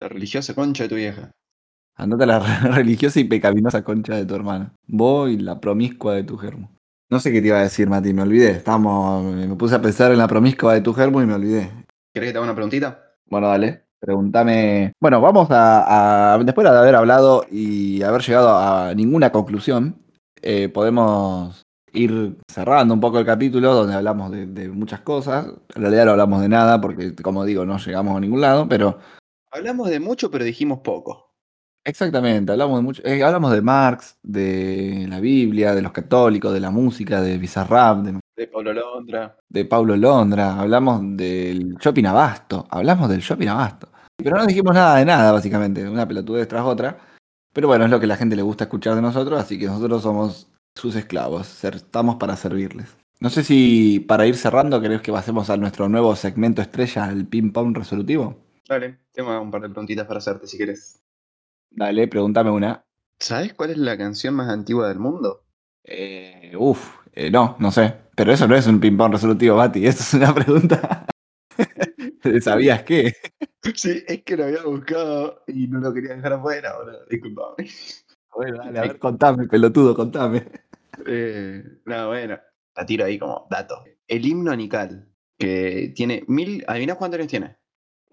La 0.00 0.08
religiosa 0.08 0.54
concha 0.54 0.84
de 0.84 0.88
tu 0.88 0.96
vieja. 0.96 1.30
Andate 1.96 2.24
a 2.24 2.26
la 2.26 2.40
religiosa 2.74 3.20
y 3.20 3.24
pecaminosa 3.24 3.84
concha 3.84 4.16
de 4.16 4.26
tu 4.26 4.34
hermana. 4.34 4.74
Vos 4.86 5.30
y 5.30 5.38
la 5.38 5.60
promiscua 5.60 6.14
de 6.14 6.24
tu 6.24 6.36
germo. 6.36 6.70
No 7.10 7.20
sé 7.20 7.30
qué 7.30 7.40
te 7.40 7.48
iba 7.48 7.58
a 7.58 7.62
decir, 7.62 7.88
Mati, 7.88 8.12
me 8.12 8.22
olvidé. 8.22 8.50
Estamos, 8.50 9.24
me 9.34 9.54
puse 9.54 9.76
a 9.76 9.82
pensar 9.82 10.10
en 10.10 10.18
la 10.18 10.26
promiscua 10.26 10.74
de 10.74 10.80
tu 10.80 10.92
germo 10.92 11.22
y 11.22 11.26
me 11.26 11.34
olvidé. 11.34 11.70
¿Querés 12.12 12.28
que 12.28 12.32
te 12.32 12.38
haga 12.38 12.44
una 12.44 12.54
preguntita? 12.54 13.14
Bueno, 13.26 13.48
dale. 13.48 13.84
Pregúntame. 14.00 14.92
Bueno, 15.00 15.20
vamos 15.20 15.48
a, 15.50 16.38
Después 16.44 16.68
de 16.68 16.76
haber 16.76 16.94
hablado 16.94 17.46
y 17.50 18.02
haber 18.02 18.22
llegado 18.22 18.58
a 18.58 18.94
ninguna 18.94 19.32
conclusión, 19.32 20.02
eh, 20.42 20.68
podemos 20.68 21.63
ir 21.94 22.36
cerrando 22.48 22.92
un 22.94 23.00
poco 23.00 23.18
el 23.18 23.24
capítulo 23.24 23.74
donde 23.74 23.94
hablamos 23.94 24.30
de, 24.30 24.68
muchas 24.68 25.00
cosas. 25.00 25.46
En 25.74 25.82
realidad 25.82 26.06
no 26.06 26.10
hablamos 26.12 26.42
de 26.42 26.48
nada 26.48 26.80
porque, 26.80 27.14
como 27.14 27.44
digo, 27.44 27.64
no 27.64 27.78
llegamos 27.78 28.16
a 28.16 28.20
ningún 28.20 28.40
lado, 28.40 28.68
pero... 28.68 28.98
Hablamos 29.50 29.88
de 29.88 30.00
mucho, 30.00 30.30
pero 30.30 30.44
dijimos 30.44 30.80
poco. 30.80 31.32
Exactamente, 31.84 32.50
hablamos 32.50 32.78
de 32.78 32.82
mucho. 32.82 33.02
Eh, 33.04 33.22
hablamos 33.22 33.52
de 33.52 33.62
Marx, 33.62 34.18
de 34.22 35.06
la 35.08 35.20
Biblia, 35.20 35.74
de 35.74 35.82
los 35.82 35.92
católicos, 35.92 36.52
de 36.52 36.60
la 36.60 36.70
música, 36.70 37.20
de 37.20 37.38
Bizarrap, 37.38 37.98
de, 37.98 38.20
de 38.36 38.46
Pablo 38.48 38.72
Londra. 38.72 39.36
De 39.48 39.64
Pablo 39.64 39.96
Londra, 39.96 40.58
hablamos 40.58 41.00
del 41.16 41.76
shopping 41.76 42.04
abasto, 42.04 42.66
hablamos 42.70 43.08
del 43.10 43.20
shopping 43.20 43.48
abasto. 43.48 43.88
Pero 44.16 44.36
no 44.36 44.46
dijimos 44.46 44.74
nada 44.74 44.96
de 44.96 45.04
nada, 45.04 45.32
básicamente, 45.32 45.86
una 45.88 46.08
pelotudez 46.08 46.48
tras 46.48 46.64
otra. 46.64 46.98
Pero 47.52 47.68
bueno, 47.68 47.84
es 47.84 47.90
lo 47.90 48.00
que 48.00 48.06
la 48.06 48.16
gente 48.16 48.34
le 48.34 48.42
gusta 48.42 48.64
escuchar 48.64 48.94
de 48.94 49.02
nosotros, 49.02 49.40
así 49.40 49.58
que 49.58 49.66
nosotros 49.66 50.02
somos 50.02 50.53
sus 50.74 50.96
esclavos. 50.96 51.64
Estamos 51.64 52.16
para 52.16 52.36
servirles. 52.36 52.96
No 53.20 53.30
sé 53.30 53.44
si 53.44 54.00
para 54.00 54.26
ir 54.26 54.36
cerrando, 54.36 54.80
¿querés 54.80 55.00
que 55.00 55.12
pasemos 55.12 55.48
a 55.50 55.56
nuestro 55.56 55.88
nuevo 55.88 56.14
segmento 56.16 56.60
estrella, 56.60 57.08
el 57.08 57.26
ping-pong 57.26 57.76
resolutivo? 57.76 58.36
Dale, 58.68 58.98
tengo 59.12 59.40
un 59.40 59.50
par 59.50 59.62
de 59.62 59.68
preguntitas 59.68 60.06
para 60.06 60.18
hacerte 60.18 60.46
si 60.46 60.56
quieres. 60.56 61.00
Dale, 61.70 62.08
pregúntame 62.08 62.50
una. 62.50 62.84
¿Sabes 63.18 63.54
cuál 63.54 63.70
es 63.70 63.78
la 63.78 63.96
canción 63.96 64.34
más 64.34 64.48
antigua 64.48 64.88
del 64.88 64.98
mundo? 64.98 65.44
Eh, 65.84 66.52
uf, 66.58 66.96
eh, 67.12 67.30
no, 67.30 67.56
no 67.58 67.70
sé. 67.70 67.94
Pero 68.16 68.32
eso 68.32 68.46
no 68.46 68.54
es 68.54 68.66
un 68.66 68.80
ping-pong 68.80 69.12
resolutivo, 69.12 69.56
Bati. 69.56 69.86
Esto 69.86 70.02
es 70.02 70.14
una 70.14 70.34
pregunta. 70.34 71.06
¿Sabías 72.40 72.82
qué? 72.82 73.12
Sí, 73.74 74.02
es 74.06 74.22
que 74.22 74.36
lo 74.36 74.44
había 74.44 74.62
buscado 74.64 75.42
y 75.46 75.66
no 75.68 75.80
lo 75.80 75.92
quería 75.92 76.14
dejar 76.14 76.34
afuera, 76.34 76.76
boludo. 76.76 77.04
Disculpame. 77.06 77.68
Bueno, 78.34 78.58
dale, 78.58 78.78
a 78.78 78.82
ver, 78.82 78.98
contame, 78.98 79.46
pelotudo, 79.46 79.94
contame. 79.94 80.44
Eh, 81.06 81.62
no, 81.84 82.08
bueno, 82.08 82.38
la 82.76 82.86
tiro 82.86 83.04
ahí 83.04 83.18
como 83.18 83.46
dato. 83.50 83.84
El 84.06 84.26
himno 84.26 84.52
anical, 84.52 85.08
que 85.38 85.92
tiene 85.94 86.24
mil. 86.28 86.64
¿Adivinas 86.66 86.96
cuántos 86.96 87.18
años 87.18 87.30
tiene? 87.30 87.56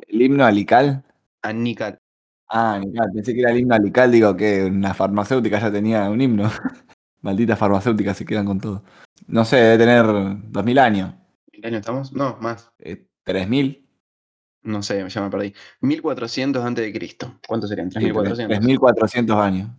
¿El 0.07 0.21
himno 0.21 0.45
alical? 0.45 1.03
Anical. 1.41 1.99
Ah, 2.47 2.75
anical, 2.75 3.09
pensé 3.13 3.33
que 3.33 3.41
era 3.41 3.51
el 3.51 3.59
himno 3.59 3.75
alical, 3.75 4.11
digo 4.11 4.35
que 4.35 4.65
una 4.65 4.93
farmacéutica 4.93 5.59
ya 5.59 5.71
tenía 5.71 6.09
un 6.09 6.21
himno. 6.21 6.49
Malditas 7.21 7.57
farmacéuticas 7.57 8.17
se 8.17 8.25
quedan 8.25 8.45
con 8.45 8.59
todo. 8.59 8.83
No 9.27 9.45
sé, 9.45 9.57
debe 9.57 9.77
tener 9.77 10.05
dos 10.51 10.65
mil 10.65 10.79
años. 10.79 11.13
¿Mil 11.51 11.65
años 11.65 11.79
estamos? 11.79 12.13
No, 12.13 12.37
más. 12.41 12.71
Eh, 12.79 13.07
¿Tres 13.23 13.47
mil? 13.47 13.87
No 14.63 14.83
sé, 14.83 15.07
ya 15.07 15.21
me 15.21 15.29
perdí. 15.29 15.53
1400 15.81 16.63
antes 16.63 16.85
de 16.85 16.93
Cristo. 16.93 17.39
¿Cuántos 17.47 17.69
serían? 17.69 17.89
3400. 17.89 18.59
3400 18.59 19.37
años. 19.37 19.69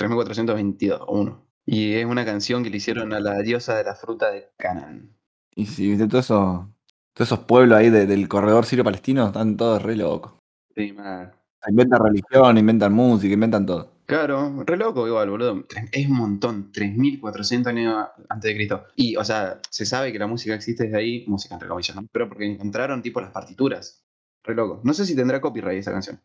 3422 0.00 1.00
o 1.06 1.20
1. 1.20 1.46
Y 1.66 1.92
es 1.94 2.04
una 2.06 2.24
canción 2.24 2.62
que 2.64 2.70
le 2.70 2.78
hicieron 2.78 3.12
a 3.12 3.20
la 3.20 3.40
diosa 3.42 3.76
de 3.76 3.84
la 3.84 3.94
fruta 3.94 4.30
de 4.30 4.48
Canaan. 4.56 5.14
Y 5.54 5.66
si 5.66 5.88
viste 5.88 6.08
todo 6.08 6.20
eso, 6.20 6.74
todos 7.14 7.28
esos 7.28 7.40
pueblos 7.40 7.78
ahí 7.78 7.90
de- 7.90 8.06
del 8.06 8.28
corredor 8.28 8.64
sirio-palestino 8.64 9.26
están 9.26 9.56
todos 9.56 9.82
re 9.82 9.96
locos. 9.96 10.32
Sí, 10.74 10.92
mal. 10.92 11.32
Inventan 11.68 12.02
religión, 12.02 12.56
inventan 12.56 12.92
música, 12.92 13.34
inventan 13.34 13.66
todo. 13.66 13.92
Claro, 14.06 14.64
re 14.66 14.76
loco 14.76 15.06
igual, 15.06 15.30
boludo. 15.30 15.64
Es 15.92 16.08
un 16.08 16.16
montón, 16.16 16.72
3.400 16.72 17.66
años 17.68 18.06
antes 18.28 18.48
de 18.50 18.54
Cristo. 18.56 18.84
Y, 18.96 19.14
o 19.16 19.24
sea, 19.24 19.60
se 19.70 19.86
sabe 19.86 20.10
que 20.12 20.18
la 20.18 20.26
música 20.26 20.54
existe 20.54 20.84
desde 20.84 20.96
ahí, 20.98 21.24
música 21.28 21.54
entre 21.54 21.68
comillas, 21.68 21.94
¿no? 21.94 22.06
Pero 22.10 22.28
porque 22.28 22.46
encontraron 22.50 23.02
tipo 23.02 23.20
las 23.20 23.30
partituras. 23.30 24.02
Re 24.42 24.54
loco. 24.54 24.80
No 24.82 24.94
sé 24.94 25.04
si 25.06 25.14
tendrá 25.14 25.40
copyright 25.40 25.78
esa 25.78 25.92
canción. 25.92 26.18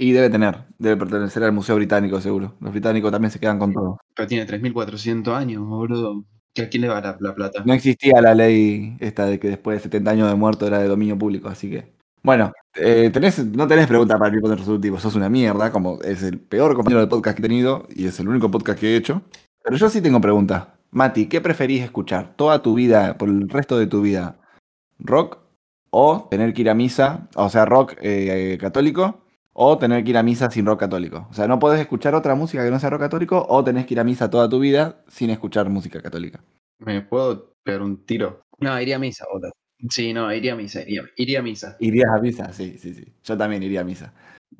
Y 0.00 0.12
debe 0.12 0.30
tener, 0.30 0.64
debe 0.78 0.96
pertenecer 0.96 1.42
al 1.42 1.52
Museo 1.52 1.74
Británico 1.74 2.20
seguro. 2.20 2.54
Los 2.60 2.70
británicos 2.70 3.10
también 3.10 3.32
se 3.32 3.40
quedan 3.40 3.58
con 3.58 3.72
todo. 3.72 3.98
Pero 4.14 4.28
tiene 4.28 4.46
3.400 4.46 5.34
años, 5.34 5.66
boludo. 5.66 6.24
¿Que 6.54 6.62
¿A 6.62 6.68
quién 6.68 6.82
le 6.82 6.88
va 6.88 7.00
la, 7.00 7.16
la 7.20 7.34
plata? 7.34 7.62
No 7.64 7.72
existía 7.72 8.20
la 8.22 8.34
ley 8.34 8.96
esta 9.00 9.26
de 9.26 9.40
que 9.40 9.48
después 9.48 9.76
de 9.76 9.82
70 9.82 10.10
años 10.12 10.28
de 10.28 10.36
muerto 10.36 10.66
era 10.66 10.78
de 10.78 10.86
dominio 10.86 11.18
público, 11.18 11.48
así 11.48 11.68
que. 11.68 11.92
Bueno, 12.22 12.52
eh, 12.74 13.10
tenés, 13.12 13.44
no 13.44 13.66
tenés 13.66 13.86
pregunta 13.86 14.18
para 14.18 14.34
el 14.34 14.40
de 14.40 14.56
resolutivo, 14.56 14.98
sos 14.98 15.16
una 15.16 15.28
mierda, 15.28 15.72
como 15.72 16.00
es 16.02 16.22
el 16.22 16.38
peor 16.38 16.74
compañero 16.74 17.00
de 17.00 17.06
podcast 17.06 17.36
que 17.36 17.42
he 17.42 17.48
tenido 17.48 17.86
y 17.94 18.06
es 18.06 18.18
el 18.20 18.28
único 18.28 18.50
podcast 18.50 18.78
que 18.78 18.94
he 18.94 18.96
hecho. 18.96 19.22
Pero 19.62 19.76
yo 19.76 19.90
sí 19.90 20.00
tengo 20.00 20.20
preguntas. 20.20 20.68
Mati, 20.90 21.26
¿qué 21.26 21.40
preferís 21.40 21.82
escuchar 21.82 22.34
toda 22.36 22.62
tu 22.62 22.74
vida, 22.74 23.18
por 23.18 23.28
el 23.28 23.48
resto 23.48 23.78
de 23.78 23.86
tu 23.86 24.00
vida? 24.00 24.40
¿Rock 24.98 25.38
o 25.90 26.28
tener 26.30 26.54
que 26.54 26.62
ir 26.62 26.70
a 26.70 26.74
misa, 26.74 27.28
o 27.34 27.48
sea, 27.48 27.64
rock 27.64 27.94
eh, 28.00 28.58
católico, 28.60 29.24
o 29.60 29.76
tener 29.76 30.04
que 30.04 30.10
ir 30.10 30.16
a 30.18 30.22
misa 30.22 30.50
sin 30.50 30.64
rock 30.66 30.80
católico? 30.80 31.26
O 31.30 31.34
sea, 31.34 31.48
no 31.48 31.58
podés 31.58 31.80
escuchar 31.80 32.14
otra 32.14 32.34
música 32.36 32.64
que 32.64 32.70
no 32.70 32.78
sea 32.78 32.90
rock 32.90 33.00
católico, 33.00 33.44
o 33.48 33.64
tenés 33.64 33.86
que 33.86 33.94
ir 33.94 34.00
a 34.00 34.04
misa 34.04 34.30
toda 34.30 34.48
tu 34.48 34.60
vida 34.60 35.02
sin 35.08 35.30
escuchar 35.30 35.68
música 35.68 36.00
católica. 36.00 36.40
¿Me 36.78 37.02
puedo 37.02 37.54
pegar 37.64 37.82
un 37.82 38.04
tiro? 38.06 38.42
No, 38.60 38.80
iría 38.80 38.96
a 38.96 38.98
misa, 39.00 39.24
boludo. 39.32 39.50
Sí, 39.90 40.12
no, 40.12 40.32
iría 40.32 40.52
a 40.52 40.56
misa, 40.56 40.82
iría, 40.82 41.02
iría 41.16 41.40
a 41.40 41.42
misa. 41.42 41.76
¿Irías 41.80 42.10
a 42.10 42.20
misa? 42.20 42.52
Sí, 42.52 42.78
sí, 42.78 42.94
sí. 42.94 43.12
Yo 43.24 43.36
también 43.36 43.62
iría 43.62 43.80
a 43.80 43.84
misa. 43.84 44.12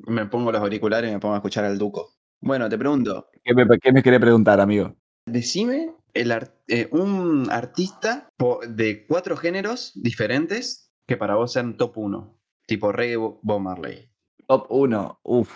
Me 0.07 0.25
pongo 0.25 0.51
los 0.51 0.61
auriculares 0.61 1.09
y 1.09 1.13
me 1.13 1.19
pongo 1.19 1.33
a 1.35 1.37
escuchar 1.37 1.63
al 1.65 1.77
Duco. 1.77 2.15
Bueno, 2.41 2.67
te 2.69 2.77
pregunto, 2.77 3.27
¿Qué 3.43 3.53
me, 3.53 3.65
qué 3.81 3.91
me 3.91 4.03
querés 4.03 4.19
preguntar, 4.19 4.59
amigo? 4.59 4.95
decime 5.25 5.93
el 6.13 6.31
eh, 6.67 6.89
un 6.91 7.47
artista 7.51 8.27
de 8.67 9.05
cuatro 9.07 9.37
géneros 9.37 9.91
diferentes 9.95 10.91
que 11.07 11.17
para 11.17 11.35
vos 11.35 11.53
sean 11.53 11.77
top 11.77 11.97
1. 11.97 12.35
Tipo 12.65 12.91
reggae, 12.91 13.17
Bo- 13.17 13.39
Bob 13.41 13.59
Marley. 13.61 14.08
Top 14.49 14.65
1. 14.69 15.19
Uf. 15.23 15.51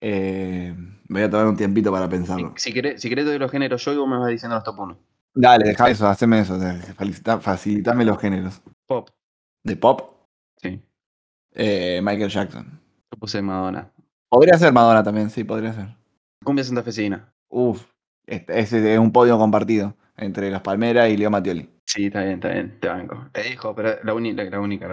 Eh, 0.00 0.74
voy 1.08 1.22
a 1.22 1.28
tomar 1.28 1.46
un 1.48 1.56
tiempito 1.56 1.92
para 1.92 2.08
pensarlo. 2.08 2.54
Si 2.56 2.72
querés, 2.72 3.00
si 3.02 3.10
querés 3.10 3.26
doy 3.26 3.38
los 3.38 3.50
géneros 3.50 3.84
yo 3.84 3.92
y 3.92 3.96
vos 3.98 4.08
me 4.08 4.16
vas 4.16 4.28
diciendo 4.28 4.54
los 4.54 4.64
top 4.64 4.80
1. 4.80 4.98
Dale, 5.34 5.66
deja 5.66 5.90
eso, 5.90 6.08
haceme 6.08 6.40
eso. 6.40 6.58
Facilita, 6.96 7.40
facilitame 7.40 8.06
los 8.06 8.18
géneros. 8.18 8.62
Pop, 8.86 9.10
De 9.62 9.76
pop, 9.76 10.28
sí. 10.56 10.80
eh, 11.52 12.00
Michael 12.02 12.30
Jackson. 12.30 12.80
Yo 13.12 13.18
puse 13.18 13.42
Madonna. 13.42 13.92
Podría 14.30 14.56
ser 14.56 14.72
Madonna 14.72 15.02
también, 15.02 15.28
sí, 15.28 15.44
podría 15.44 15.74
ser. 15.74 15.94
Cumbia 16.42 16.64
santafesina. 16.64 17.30
Uf. 17.50 17.84
Este, 18.26 18.58
ese 18.58 18.94
es 18.94 18.98
un 18.98 19.12
podio 19.12 19.36
compartido 19.36 19.94
entre 20.16 20.50
Los 20.50 20.62
Palmeras 20.62 21.10
y 21.10 21.18
Leo 21.18 21.30
Mattioli. 21.30 21.68
Sí, 21.84 22.06
está 22.06 22.22
bien, 22.22 22.34
está 22.34 22.48
bien, 22.48 22.80
te 22.80 22.88
banco. 22.88 23.28
Te 23.32 23.42
dijo, 23.42 23.74
pero 23.74 24.02
la 24.02 24.14
única. 24.14 24.42
la 24.44 24.60
única. 24.60 24.88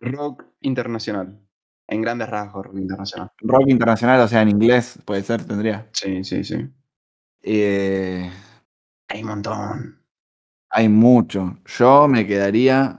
Rock 0.00 0.44
internacional. 0.60 1.38
En 1.92 2.02
grandes 2.02 2.28
rasgos, 2.28 2.66
rock 2.66 2.76
internacional. 2.78 3.30
Rock 3.40 3.68
internacional, 3.68 4.20
o 4.20 4.28
sea, 4.28 4.42
en 4.42 4.48
inglés, 4.48 4.98
puede 5.04 5.22
ser, 5.22 5.44
tendría. 5.44 5.88
Sí, 5.92 6.24
sí, 6.24 6.42
sí. 6.44 6.56
Eh, 7.42 8.30
Hay 9.08 9.22
un 9.22 9.28
montón. 9.28 9.98
Hay 10.70 10.88
mucho. 10.88 11.58
Yo 11.66 12.08
me 12.08 12.26
quedaría. 12.26 12.98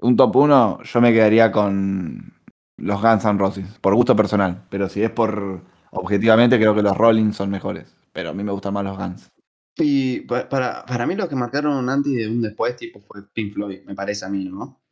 Un 0.00 0.16
top 0.16 0.36
1, 0.36 0.82
yo 0.82 1.00
me 1.00 1.12
quedaría 1.12 1.50
con 1.50 2.32
los 2.76 3.00
Guns 3.00 3.24
N' 3.24 3.38
Roses, 3.38 3.66
por 3.80 3.94
gusto 3.94 4.14
personal. 4.14 4.64
Pero 4.68 4.88
si 4.88 5.02
es 5.02 5.10
por 5.10 5.62
objetivamente, 5.92 6.58
creo 6.58 6.74
que 6.74 6.82
los 6.82 6.96
Rolling 6.96 7.32
son 7.32 7.50
mejores. 7.50 7.94
Pero 8.12 8.30
a 8.30 8.34
mí 8.34 8.44
me 8.44 8.52
gustan 8.52 8.74
más 8.74 8.84
los 8.84 8.98
Guns. 8.98 9.30
Y 9.76 10.20
pa- 10.20 10.48
para, 10.48 10.84
para 10.84 11.06
mí 11.06 11.14
lo 11.16 11.28
que 11.28 11.36
marcaron 11.36 11.76
un 11.76 11.88
antes 11.88 12.12
y 12.12 12.24
un 12.26 12.42
después, 12.42 12.76
tipo, 12.76 13.00
fue 13.00 13.22
Pink 13.32 13.54
Floyd, 13.54 13.80
me 13.86 13.94
parece 13.94 14.24
a 14.26 14.28
mí, 14.28 14.44
¿no? 14.44 14.83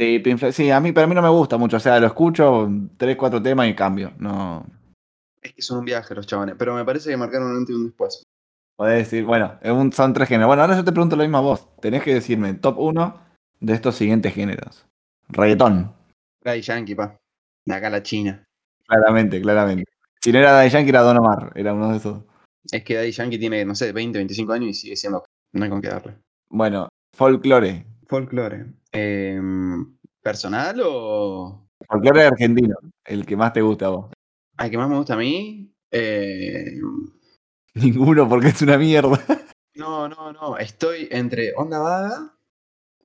Sí, 0.00 0.22
sí, 0.52 0.70
a 0.70 0.80
mí, 0.80 0.92
pero 0.92 1.04
a 1.04 1.08
mí 1.08 1.14
no 1.14 1.20
me 1.20 1.28
gusta 1.28 1.58
mucho. 1.58 1.76
O 1.76 1.80
sea, 1.80 2.00
lo 2.00 2.06
escucho, 2.06 2.70
tres, 2.96 3.16
cuatro 3.18 3.42
temas 3.42 3.68
y 3.68 3.74
cambio. 3.74 4.12
No. 4.18 4.64
Es 5.42 5.52
que 5.52 5.60
son 5.60 5.80
un 5.80 5.84
viaje 5.84 6.14
los 6.14 6.26
chavales, 6.26 6.54
pero 6.58 6.74
me 6.74 6.86
parece 6.86 7.10
que 7.10 7.16
marcaron 7.18 7.50
un 7.50 7.58
antes 7.58 7.74
y 7.74 7.78
un 7.78 7.86
después. 7.86 8.22
Podés 8.76 8.98
decir, 9.10 9.24
bueno, 9.26 9.58
un- 9.64 9.92
son 9.92 10.14
tres 10.14 10.28
géneros. 10.28 10.46
Bueno, 10.48 10.62
ahora 10.62 10.76
yo 10.76 10.84
te 10.84 10.92
pregunto 10.92 11.16
lo 11.16 11.22
mismo 11.22 11.36
a 11.36 11.42
vos. 11.42 11.68
Tenés 11.82 12.02
que 12.02 12.14
decirme 12.14 12.54
top 12.54 12.78
1 12.78 13.20
de 13.60 13.74
estos 13.74 13.94
siguientes 13.94 14.32
géneros. 14.32 14.86
Reggaetón. 15.28 15.92
Daddy 16.42 16.62
Yankee, 16.62 16.94
pa. 16.94 17.18
De 17.66 17.74
acá 17.74 17.90
la 17.90 18.02
China. 18.02 18.42
Claramente, 18.86 19.38
claramente. 19.42 19.84
Si 20.22 20.32
no 20.32 20.38
era 20.38 20.52
Daddy 20.52 20.70
Yankee, 20.70 20.88
era 20.88 21.02
Don 21.02 21.18
Omar. 21.18 21.52
Era 21.54 21.74
uno 21.74 21.90
de 21.90 21.98
esos. 21.98 22.22
Es 22.72 22.82
que 22.84 22.94
Daddy 22.94 23.10
Yankee 23.12 23.38
tiene, 23.38 23.66
no 23.66 23.74
sé, 23.74 23.92
20, 23.92 24.18
25 24.18 24.52
años 24.54 24.70
y 24.70 24.74
sigue 24.74 24.96
siendo. 24.96 25.24
No 25.52 25.64
hay 25.64 25.68
con 25.70 25.82
qué 25.82 25.88
darle. 25.88 26.16
Bueno, 26.48 26.88
folclore. 27.14 27.84
Folklore. 28.08 28.66
Em, 28.92 29.96
¿Personal 30.22 30.80
o.? 30.84 31.66
Folclore 31.88 32.24
argentino, 32.24 32.76
el 33.04 33.24
que 33.26 33.36
más 33.36 33.52
te 33.52 33.62
gusta 33.62 33.86
a 33.86 33.90
vos. 33.90 34.12
Al 34.56 34.70
que 34.70 34.78
más 34.78 34.88
me 34.88 34.96
gusta 34.96 35.14
a 35.14 35.16
mí. 35.16 35.72
eh, 35.90 36.74
Ninguno, 37.74 38.28
porque 38.28 38.48
es 38.48 38.62
una 38.62 38.78
mierda. 38.78 39.18
No, 39.76 40.08
no, 40.08 40.32
no. 40.32 40.58
Estoy 40.58 41.08
entre 41.10 41.54
Onda 41.56 41.78
Vaga, 41.78 42.34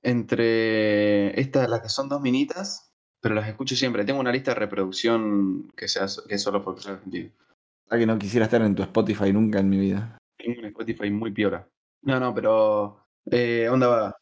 entre 0.02 1.38
estas, 1.40 1.70
las 1.70 1.80
que 1.80 1.88
son 1.88 2.08
dos 2.08 2.20
minitas, 2.20 2.92
pero 3.20 3.34
las 3.34 3.48
escucho 3.48 3.74
siempre. 3.76 4.04
Tengo 4.04 4.20
una 4.20 4.32
lista 4.32 4.50
de 4.50 4.56
reproducción 4.60 5.70
que, 5.76 5.88
sea, 5.88 6.06
que 6.28 6.34
es 6.34 6.42
solo 6.42 6.60
folclore 6.62 6.96
argentino. 6.98 7.30
Ah, 7.88 7.96
que 7.96 8.04
no 8.04 8.18
quisiera 8.18 8.44
estar 8.44 8.60
en 8.60 8.74
tu 8.74 8.82
Spotify 8.82 9.32
nunca 9.32 9.60
en 9.60 9.70
mi 9.70 9.78
vida. 9.78 10.18
Tengo 10.36 10.58
un 10.58 10.66
Spotify 10.66 11.08
muy 11.10 11.30
piola. 11.30 11.66
No, 12.02 12.20
no, 12.20 12.34
pero. 12.34 13.06
eh, 13.30 13.68
Onda 13.70 13.86
Vaga. 13.86 14.16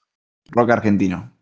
Rock 0.50 0.70
argentino. 0.70 1.32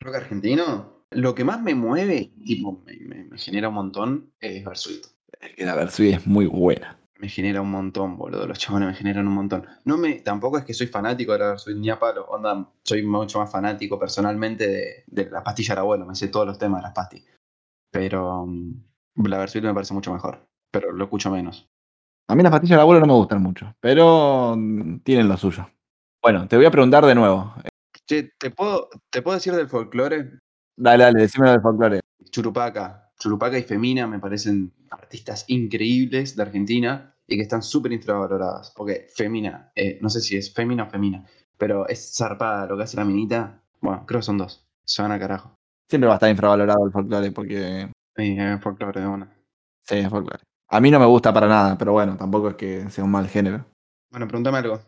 Rock 0.00 0.14
argentino. 0.16 1.04
Lo 1.10 1.34
que 1.34 1.44
más 1.44 1.60
me 1.62 1.74
mueve, 1.74 2.32
tipo, 2.44 2.82
me, 2.84 2.96
me- 2.98 3.24
me 3.24 3.38
genera 3.38 3.68
un 3.68 3.74
montón, 3.74 4.32
es 4.40 4.64
Versuit. 4.64 5.04
Es 5.40 5.54
que 5.54 5.64
la 5.64 5.74
Versuit 5.74 6.14
es 6.14 6.26
muy 6.26 6.46
buena. 6.46 6.98
Me 7.18 7.28
genera 7.28 7.60
un 7.62 7.70
montón, 7.70 8.16
boludo. 8.16 8.46
Los 8.46 8.58
chabones 8.58 8.88
me 8.88 8.94
generan 8.94 9.26
un 9.26 9.34
montón. 9.34 9.66
No 9.84 9.96
me, 9.96 10.14
tampoco 10.20 10.58
es 10.58 10.64
que 10.64 10.74
soy 10.74 10.86
fanático 10.86 11.32
de 11.32 11.38
la 11.40 11.48
Versuit 11.48 11.76
ni 11.76 11.90
a 11.90 11.98
palo. 11.98 12.26
Onda, 12.26 12.70
soy 12.84 13.02
mucho 13.02 13.40
más 13.40 13.50
fanático 13.50 13.98
personalmente 13.98 14.68
de, 14.68 15.04
de 15.06 15.30
la 15.30 15.42
pastilla 15.42 15.74
del 15.74 15.80
abuelo. 15.80 16.06
Me 16.06 16.14
sé 16.14 16.28
todos 16.28 16.46
los 16.46 16.58
temas 16.58 16.80
de 16.80 16.82
las 16.84 16.92
pastillas. 16.94 17.34
Pero 17.90 18.46
mm, 18.46 19.26
la 19.26 19.38
Versuit 19.38 19.64
me 19.64 19.74
parece 19.74 19.94
mucho 19.94 20.12
mejor. 20.12 20.46
Pero 20.70 20.92
lo 20.92 21.04
escucho 21.04 21.30
menos. 21.30 21.68
A 22.28 22.34
mí 22.36 22.42
las 22.42 22.52
pastillas 22.52 22.76
del 22.76 22.82
abuelo 22.82 23.00
no 23.00 23.06
me 23.06 23.14
gustan 23.18 23.42
mucho, 23.42 23.74
pero 23.80 24.54
mm, 24.56 24.98
tienen 24.98 25.28
lo 25.28 25.36
suyo. 25.38 25.68
Bueno, 26.22 26.46
te 26.46 26.56
voy 26.56 26.66
a 26.66 26.70
preguntar 26.70 27.04
de 27.06 27.14
nuevo. 27.14 27.54
Che, 28.08 28.32
¿te 28.38 28.50
puedo, 28.50 28.88
¿te 29.10 29.22
puedo 29.22 29.36
decir 29.36 29.54
del 29.54 29.68
folclore? 29.68 30.38
Dale, 30.76 31.04
dale, 31.04 31.20
decímelo 31.22 31.52
del 31.52 31.60
folclore. 31.60 32.00
Churupaca. 32.30 33.10
Churupaca 33.18 33.58
y 33.58 33.62
Femina 33.62 34.06
me 34.06 34.18
parecen 34.20 34.72
artistas 34.90 35.44
increíbles 35.48 36.36
de 36.36 36.42
Argentina 36.42 37.14
y 37.26 37.36
que 37.36 37.42
están 37.42 37.62
súper 37.62 37.92
infravaloradas. 37.92 38.72
Porque 38.76 39.06
Femina, 39.14 39.72
eh, 39.74 39.98
no 40.00 40.08
sé 40.08 40.20
si 40.20 40.36
es 40.36 40.54
Femina 40.54 40.84
o 40.84 40.90
Femina, 40.90 41.24
pero 41.58 41.86
es 41.88 42.14
zarpada 42.16 42.66
lo 42.66 42.76
que 42.76 42.84
hace 42.84 42.96
la 42.96 43.04
minita. 43.04 43.60
Bueno, 43.80 44.04
creo 44.06 44.20
que 44.20 44.24
son 44.26 44.38
dos. 44.38 44.64
Se 44.84 45.02
van 45.02 45.12
a 45.12 45.18
carajo. 45.18 45.54
Siempre 45.90 46.06
va 46.06 46.14
a 46.14 46.16
estar 46.16 46.30
infravalorado 46.30 46.86
el 46.86 46.92
folclore 46.92 47.32
porque 47.32 47.90
Sí, 48.16 48.36
es 48.38 48.60
folclore 48.62 49.00
de 49.00 49.06
una. 49.06 49.30
sí, 49.82 49.96
es 49.96 50.08
folclore. 50.08 50.42
A 50.70 50.80
mí 50.80 50.90
no 50.90 50.98
me 51.00 51.06
gusta 51.06 51.32
para 51.32 51.48
nada, 51.48 51.76
pero 51.78 51.92
bueno, 51.92 52.16
tampoco 52.16 52.50
es 52.50 52.54
que 52.56 52.88
sea 52.90 53.04
un 53.04 53.10
mal 53.10 53.26
género. 53.28 53.66
Bueno, 54.10 54.26
pregúntame 54.28 54.58
algo. 54.58 54.80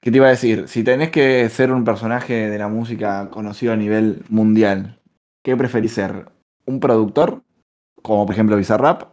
¿Qué 0.00 0.10
te 0.10 0.16
iba 0.16 0.26
a 0.26 0.30
decir? 0.30 0.66
Si 0.68 0.82
tenés 0.82 1.10
que 1.10 1.48
ser 1.50 1.72
un 1.72 1.84
personaje 1.84 2.48
de 2.48 2.58
la 2.58 2.68
música 2.68 3.28
conocido 3.30 3.72
a 3.72 3.76
nivel 3.76 4.24
mundial, 4.30 5.00
¿qué 5.42 5.56
preferís 5.56 5.92
ser? 5.92 6.26
¿Un 6.64 6.80
productor? 6.80 7.42
Como 8.02 8.24
por 8.24 8.34
ejemplo 8.34 8.56
Bizarrap. 8.56 9.10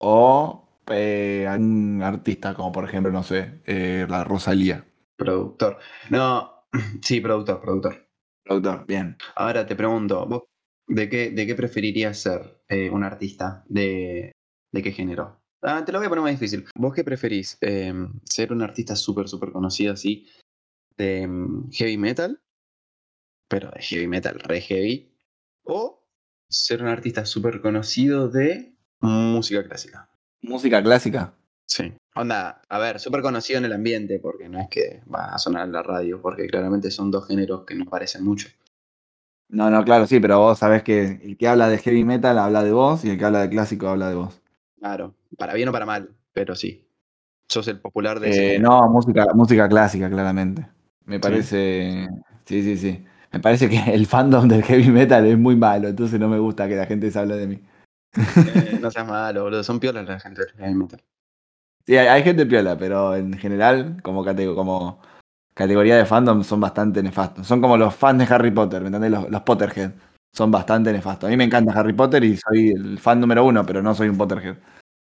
¿O 0.00 0.68
eh, 0.90 1.46
un 1.58 2.02
artista 2.04 2.54
como 2.54 2.70
por 2.70 2.84
ejemplo, 2.84 3.10
no 3.10 3.24
sé, 3.24 3.60
eh, 3.66 4.06
la 4.08 4.22
Rosalía? 4.22 4.84
Productor. 5.16 5.78
No, 6.10 6.66
sí, 7.02 7.20
productor, 7.20 7.60
productor. 7.60 8.08
Productor, 8.44 8.86
bien. 8.86 9.16
Ahora 9.34 9.66
te 9.66 9.74
pregunto, 9.74 10.24
¿vos 10.26 10.44
de 10.86 11.08
qué, 11.08 11.30
de 11.30 11.46
qué 11.46 11.54
preferirías 11.56 12.16
ser 12.18 12.62
eh, 12.68 12.88
un 12.90 13.02
artista? 13.02 13.64
¿De, 13.68 14.32
¿De 14.72 14.82
qué 14.82 14.92
género? 14.92 15.40
Ah, 15.62 15.84
te 15.84 15.90
lo 15.90 15.98
voy 15.98 16.06
a 16.06 16.08
poner 16.08 16.22
más 16.22 16.32
difícil. 16.32 16.64
¿Vos 16.76 16.94
qué 16.94 17.02
preferís? 17.02 17.58
Eh, 17.60 17.92
¿Ser 18.24 18.52
un 18.52 18.62
artista 18.62 18.94
súper, 18.94 19.28
súper 19.28 19.50
conocido 19.50 19.92
así 19.92 20.26
de 20.96 21.26
mm, 21.26 21.70
heavy 21.72 21.96
metal? 21.96 22.40
Pero 23.48 23.70
de 23.70 23.80
heavy 23.80 24.06
metal, 24.06 24.38
re 24.38 24.60
heavy. 24.60 25.12
¿O 25.64 26.04
ser 26.48 26.82
un 26.82 26.88
artista 26.88 27.24
súper 27.24 27.60
conocido 27.60 28.28
de 28.28 28.74
música 29.00 29.64
clásica? 29.64 30.08
Música 30.42 30.82
clásica. 30.82 31.34
Sí. 31.66 31.92
Onda, 32.14 32.62
a 32.68 32.78
ver, 32.78 33.00
súper 33.00 33.22
conocido 33.22 33.58
en 33.58 33.66
el 33.66 33.72
ambiente, 33.72 34.18
porque 34.18 34.48
no 34.48 34.60
es 34.60 34.68
que 34.68 35.02
va 35.12 35.34
a 35.34 35.38
sonar 35.38 35.66
en 35.66 35.72
la 35.72 35.82
radio, 35.82 36.20
porque 36.22 36.46
claramente 36.46 36.90
son 36.90 37.10
dos 37.10 37.26
géneros 37.26 37.64
que 37.64 37.74
no 37.74 37.84
parecen 37.84 38.24
mucho. 38.24 38.48
No, 39.48 39.70
no, 39.70 39.84
claro, 39.84 40.06
sí, 40.06 40.20
pero 40.20 40.38
vos 40.38 40.58
sabés 40.58 40.82
que 40.82 41.20
el 41.22 41.36
que 41.36 41.48
habla 41.48 41.68
de 41.68 41.78
heavy 41.78 42.04
metal 42.04 42.38
habla 42.38 42.62
de 42.62 42.72
vos 42.72 43.04
y 43.04 43.10
el 43.10 43.18
que 43.18 43.24
habla 43.24 43.40
de 43.42 43.50
clásico 43.50 43.88
habla 43.88 44.08
de 44.08 44.14
vos. 44.14 44.40
Claro, 44.78 45.14
para 45.36 45.54
bien 45.54 45.68
o 45.68 45.72
para 45.72 45.86
mal, 45.86 46.10
pero 46.32 46.54
sí. 46.54 46.84
Sos 47.48 47.66
el 47.68 47.80
popular 47.80 48.20
de 48.20 48.54
Eh, 48.54 48.58
no, 48.60 48.88
música, 48.90 49.26
música 49.34 49.68
clásica, 49.68 50.10
claramente. 50.10 50.68
Me 51.06 51.18
parece. 51.18 52.06
Sí, 52.44 52.62
sí, 52.62 52.76
sí. 52.76 53.04
Me 53.32 53.40
parece 53.40 53.68
que 53.68 53.78
el 53.92 54.06
fandom 54.06 54.46
del 54.48 54.62
heavy 54.62 54.90
metal 54.90 55.26
es 55.26 55.38
muy 55.38 55.56
malo, 55.56 55.88
entonces 55.88 56.18
no 56.20 56.28
me 56.28 56.38
gusta 56.38 56.68
que 56.68 56.76
la 56.76 56.86
gente 56.86 57.10
se 57.10 57.18
hable 57.18 57.36
de 57.36 57.46
mí. 57.46 57.62
Eh, 58.14 58.78
no 58.80 58.90
seas 58.90 59.06
malo, 59.06 59.44
boludo. 59.44 59.64
Son 59.64 59.80
piolas 59.80 60.06
la 60.06 60.20
gente 60.20 60.42
del 60.44 60.52
heavy 60.56 60.74
metal. 60.74 61.02
Sí, 61.86 61.96
hay, 61.96 62.06
hay 62.06 62.22
gente 62.22 62.44
piola, 62.46 62.76
pero 62.76 63.16
en 63.16 63.32
general, 63.38 64.02
como, 64.02 64.22
cate- 64.24 64.54
como 64.54 65.00
categoría 65.54 65.96
de 65.96 66.04
fandom, 66.06 66.44
son 66.44 66.60
bastante 66.60 67.02
nefastos. 67.02 67.46
Son 67.46 67.60
como 67.62 67.76
los 67.78 67.94
fans 67.94 68.18
de 68.26 68.34
Harry 68.34 68.50
Potter, 68.50 68.82
¿me 68.82 68.88
entendés? 68.88 69.10
Los, 69.10 69.30
los 69.30 69.42
Potterhead. 69.42 69.92
Son 70.32 70.50
bastante 70.50 70.92
nefastos. 70.92 71.28
A 71.28 71.30
mí 71.30 71.36
me 71.36 71.44
encanta 71.44 71.72
Harry 71.72 71.92
Potter 71.92 72.22
y 72.24 72.36
soy 72.36 72.70
el 72.70 72.98
fan 72.98 73.20
número 73.20 73.44
uno, 73.44 73.64
pero 73.64 73.82
no 73.82 73.94
soy 73.94 74.08
un 74.08 74.18
Potterhead. 74.18 74.56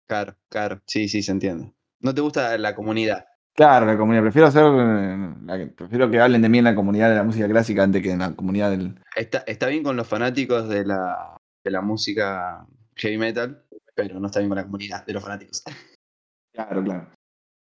Claro, 0.08 0.36
claro. 0.50 0.82
Sí, 0.86 1.08
sí, 1.08 1.22
se 1.22 1.32
entiende. 1.32 1.74
No 2.00 2.14
te 2.14 2.22
gusta 2.22 2.58
la 2.58 2.74
comunidad. 2.74 3.26
Claro, 3.54 3.86
la 3.86 3.98
comunidad. 3.98 4.24
Prefiero 4.24 4.50
ser. 4.50 4.64
eh, 4.66 5.36
la 5.44 5.70
prefiero 5.76 6.10
que 6.10 6.20
hablen 6.20 6.42
de 6.42 6.50
mí 6.50 6.60
en 6.60 6.64
la 6.64 6.76
comunidad 6.76 7.10
de 7.10 7.16
la 7.16 7.24
música 7.24 7.48
clásica 7.48 7.84
antes 7.84 8.02
que 8.02 8.12
en 8.12 8.20
la 8.20 8.34
comunidad 8.34 8.72
del. 8.72 9.00
Está, 9.16 9.40
está 9.40 9.68
bien 9.68 9.84
con 9.84 9.98
los 9.98 10.08
fanáticos 10.08 10.70
de 10.70 10.86
la, 10.86 11.38
de 11.64 11.72
la 11.72 11.82
música 11.82 12.66
heavy 12.96 13.18
metal, 13.18 13.66
pero 13.94 14.20
no 14.20 14.28
está 14.28 14.40
bien 14.40 14.50
con 14.50 14.58
la 14.58 14.64
comunidad 14.64 15.06
de 15.06 15.14
los 15.14 15.24
fanáticos. 15.24 15.64
Claro, 16.52 16.84
claro. 16.84 17.08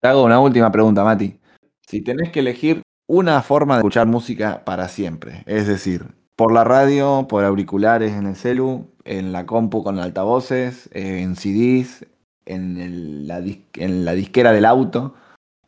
Te 0.01 0.08
hago 0.08 0.24
una 0.24 0.39
última 0.39 0.72
pregunta, 0.72 1.03
Mati. 1.03 1.39
Si 1.86 2.01
tenés 2.01 2.32
que 2.32 2.39
elegir 2.39 2.82
una 3.08 3.41
forma 3.44 3.75
de 3.75 3.79
escuchar 3.82 4.08
música 4.08 4.63
para 4.63 4.88
siempre, 4.88 5.44
es 5.46 5.68
decir, 5.68 6.06
por 6.39 6.53
la 6.53 6.63
radio, 6.63 7.25
por 7.27 7.43
auriculares 7.43 8.13
en 8.13 8.25
el 8.25 8.38
celu, 8.38 8.88
en 9.03 9.34
la 9.34 9.46
compu 9.46 9.84
con 9.84 10.00
altavoces, 10.00 10.89
eh, 10.93 11.19
en 11.22 11.36
CDs, 11.36 12.05
en, 12.46 12.77
el- 12.77 13.27
la, 13.27 13.41
dis- 13.41 13.65
en 13.75 14.05
la 14.05 14.13
disquera 14.13 14.53
del 14.53 14.63
auto, 14.63 15.15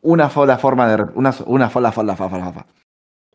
una 0.00 0.30
sola 0.30 0.56
forma 0.56 0.88
de 0.88 1.02
una, 1.14 1.34
una 1.44 1.68
sola, 1.68 1.92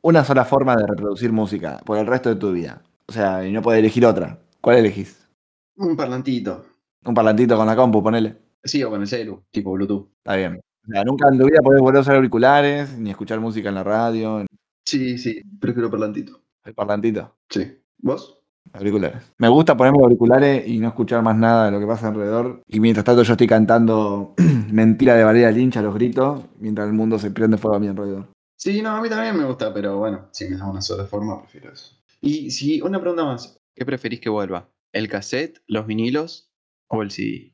una 0.01 0.23
sola 0.23 0.45
forma 0.45 0.75
de 0.77 0.87
reproducir 0.87 1.31
música 1.31 1.79
por 1.85 1.99
el 1.99 2.07
resto 2.07 2.29
de 2.29 2.37
tu 2.37 2.51
vida. 2.53 2.81
O 3.07 3.11
sea, 3.11 3.45
y 3.45 3.51
no 3.51 3.61
podés 3.61 3.81
elegir 3.81 4.03
otra. 4.07 4.39
¿Cuál 4.59 4.77
elegís? 4.77 5.29
Un 5.75 5.95
parlantito. 5.95 6.65
Un 7.05 7.13
parlantito 7.13 7.55
con 7.55 7.67
la 7.67 7.75
compu, 7.75 8.01
ponele. 8.01 8.35
Sí, 8.63 8.81
o 8.81 8.89
con 8.89 9.01
el 9.01 9.07
celu, 9.07 9.43
tipo 9.51 9.73
Bluetooth. 9.73 10.09
Está 10.17 10.37
bien. 10.37 10.59
O 10.87 10.91
sea, 10.91 11.03
nunca 11.03 11.27
en 11.31 11.37
tu 11.37 11.45
vida 11.45 11.59
podés 11.63 11.81
volver 11.81 11.97
a 11.97 12.01
usar 12.01 12.15
auriculares, 12.15 12.97
ni 12.97 13.11
escuchar 13.11 13.39
música 13.39 13.69
en 13.69 13.75
la 13.75 13.83
radio, 13.83 14.43
Sí, 14.87 15.17
sí, 15.17 15.41
prefiero 15.59 15.91
parlantito. 15.91 16.46
El 16.67 16.75
parlantito, 16.75 17.35
Sí. 17.49 17.79
¿Vos? 17.99 18.33
auriculares. 18.73 19.23
Me 19.37 19.47
gusta 19.47 19.77
ponerme 19.77 19.99
auriculares 20.03 20.67
y 20.67 20.79
no 20.79 20.89
escuchar 20.89 21.23
más 21.23 21.37
nada 21.37 21.65
de 21.65 21.71
lo 21.71 21.79
que 21.79 21.87
pasa 21.87 22.09
alrededor. 22.09 22.61
Y 22.67 22.79
mientras 22.79 23.05
tanto 23.05 23.23
yo 23.23 23.33
estoy 23.33 23.47
cantando 23.47 24.33
mentira 24.71 25.15
de 25.15 25.23
Valeria 25.23 25.51
Lynch 25.51 25.77
a 25.77 25.81
los 25.81 25.93
gritos, 25.93 26.43
mientras 26.59 26.87
el 26.87 26.93
mundo 26.93 27.17
se 27.17 27.31
prende 27.31 27.57
fuego 27.57 27.77
a 27.77 27.79
mi 27.79 27.87
alrededor. 27.87 28.27
Sí, 28.55 28.81
no, 28.81 28.89
a 28.89 29.01
mí 29.01 29.09
también 29.09 29.37
me 29.37 29.45
gusta, 29.45 29.73
pero 29.73 29.97
bueno, 29.97 30.27
si 30.31 30.49
me 30.49 30.57
da 30.57 30.69
una 30.69 30.81
sola 30.81 31.05
forma, 31.05 31.39
prefiero 31.39 31.71
eso. 31.71 31.95
Y 32.21 32.51
si, 32.51 32.81
una 32.81 32.99
pregunta 32.99 33.23
más. 33.23 33.57
¿Qué 33.75 33.85
preferís 33.85 34.19
que 34.19 34.29
vuelva? 34.29 34.69
¿El 34.91 35.07
cassette, 35.07 35.61
los 35.67 35.85
vinilos 35.85 36.51
o 36.87 37.03
el 37.03 37.11
CD? 37.11 37.53